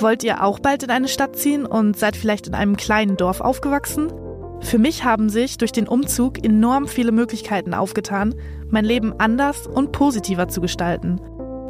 Wollt 0.00 0.24
ihr 0.24 0.42
auch 0.42 0.60
bald 0.60 0.82
in 0.82 0.90
eine 0.90 1.08
Stadt 1.08 1.36
ziehen 1.36 1.66
und 1.66 1.98
seid 1.98 2.16
vielleicht 2.16 2.46
in 2.46 2.54
einem 2.54 2.76
kleinen 2.76 3.16
Dorf 3.16 3.40
aufgewachsen? 3.42 4.12
Für 4.60 4.78
mich 4.78 5.04
haben 5.04 5.30
sich 5.30 5.56
durch 5.56 5.72
den 5.72 5.88
Umzug 5.88 6.44
enorm 6.44 6.88
viele 6.88 7.12
Möglichkeiten 7.12 7.74
aufgetan, 7.74 8.34
mein 8.70 8.84
Leben 8.84 9.14
anders 9.18 9.66
und 9.66 9.92
positiver 9.92 10.48
zu 10.48 10.60
gestalten. 10.60 11.20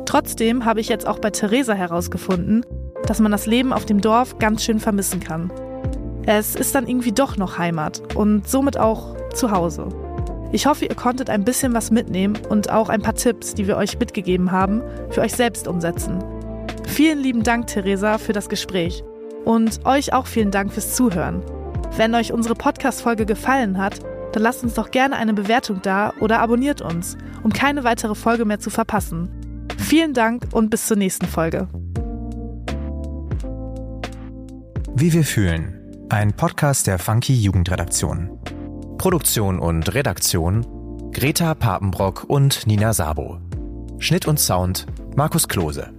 Trotzdem 0.06 0.64
habe 0.64 0.80
ich 0.80 0.88
jetzt 0.88 1.06
auch 1.06 1.18
bei 1.18 1.30
Theresa 1.30 1.74
herausgefunden, 1.74 2.64
dass 3.06 3.20
man 3.20 3.30
das 3.30 3.46
Leben 3.46 3.72
auf 3.72 3.84
dem 3.84 4.00
Dorf 4.00 4.38
ganz 4.38 4.64
schön 4.64 4.80
vermissen 4.80 5.20
kann. 5.20 5.52
Es 6.26 6.54
ist 6.56 6.74
dann 6.74 6.86
irgendwie 6.86 7.12
doch 7.12 7.36
noch 7.36 7.58
Heimat 7.58 8.14
und 8.14 8.48
somit 8.48 8.78
auch 8.78 9.16
zu 9.34 9.50
Hause. 9.50 9.88
Ich 10.50 10.66
hoffe, 10.66 10.86
ihr 10.86 10.94
konntet 10.94 11.28
ein 11.28 11.44
bisschen 11.44 11.74
was 11.74 11.90
mitnehmen 11.90 12.38
und 12.48 12.70
auch 12.70 12.88
ein 12.88 13.02
paar 13.02 13.14
Tipps, 13.14 13.54
die 13.54 13.66
wir 13.66 13.76
euch 13.76 13.98
mitgegeben 13.98 14.50
haben, 14.50 14.82
für 15.10 15.20
euch 15.20 15.32
selbst 15.32 15.68
umsetzen. 15.68 16.24
Vielen 16.86 17.18
lieben 17.18 17.42
Dank, 17.42 17.66
Theresa, 17.66 18.16
für 18.16 18.32
das 18.32 18.48
Gespräch. 18.48 19.04
Und 19.44 19.84
euch 19.84 20.14
auch 20.14 20.26
vielen 20.26 20.50
Dank 20.50 20.72
fürs 20.72 20.94
Zuhören. 20.94 21.42
Wenn 21.96 22.14
euch 22.14 22.32
unsere 22.32 22.54
Podcast-Folge 22.54 23.26
gefallen 23.26 23.78
hat, 23.78 24.00
dann 24.32 24.42
lasst 24.42 24.62
uns 24.62 24.74
doch 24.74 24.90
gerne 24.90 25.16
eine 25.16 25.34
Bewertung 25.34 25.80
da 25.82 26.12
oder 26.20 26.40
abonniert 26.40 26.80
uns, 26.80 27.16
um 27.42 27.52
keine 27.52 27.84
weitere 27.84 28.14
Folge 28.14 28.44
mehr 28.44 28.60
zu 28.60 28.70
verpassen. 28.70 29.30
Vielen 29.78 30.14
Dank 30.14 30.44
und 30.52 30.70
bis 30.70 30.86
zur 30.86 30.96
nächsten 30.96 31.26
Folge. 31.26 31.68
Wie 34.94 35.12
wir 35.12 35.24
fühlen. 35.24 35.74
Ein 36.08 36.32
Podcast 36.32 36.86
der 36.86 36.98
Funky 36.98 37.34
Jugendredaktion. 37.34 38.38
Produktion 38.98 39.58
und 39.58 39.94
Redaktion 39.94 40.66
Greta 41.12 41.54
Papenbrock 41.54 42.24
und 42.28 42.66
Nina 42.66 42.92
Sabo. 42.92 43.38
Schnitt 43.98 44.26
und 44.26 44.38
Sound 44.38 44.86
Markus 45.16 45.48
Klose. 45.48 45.90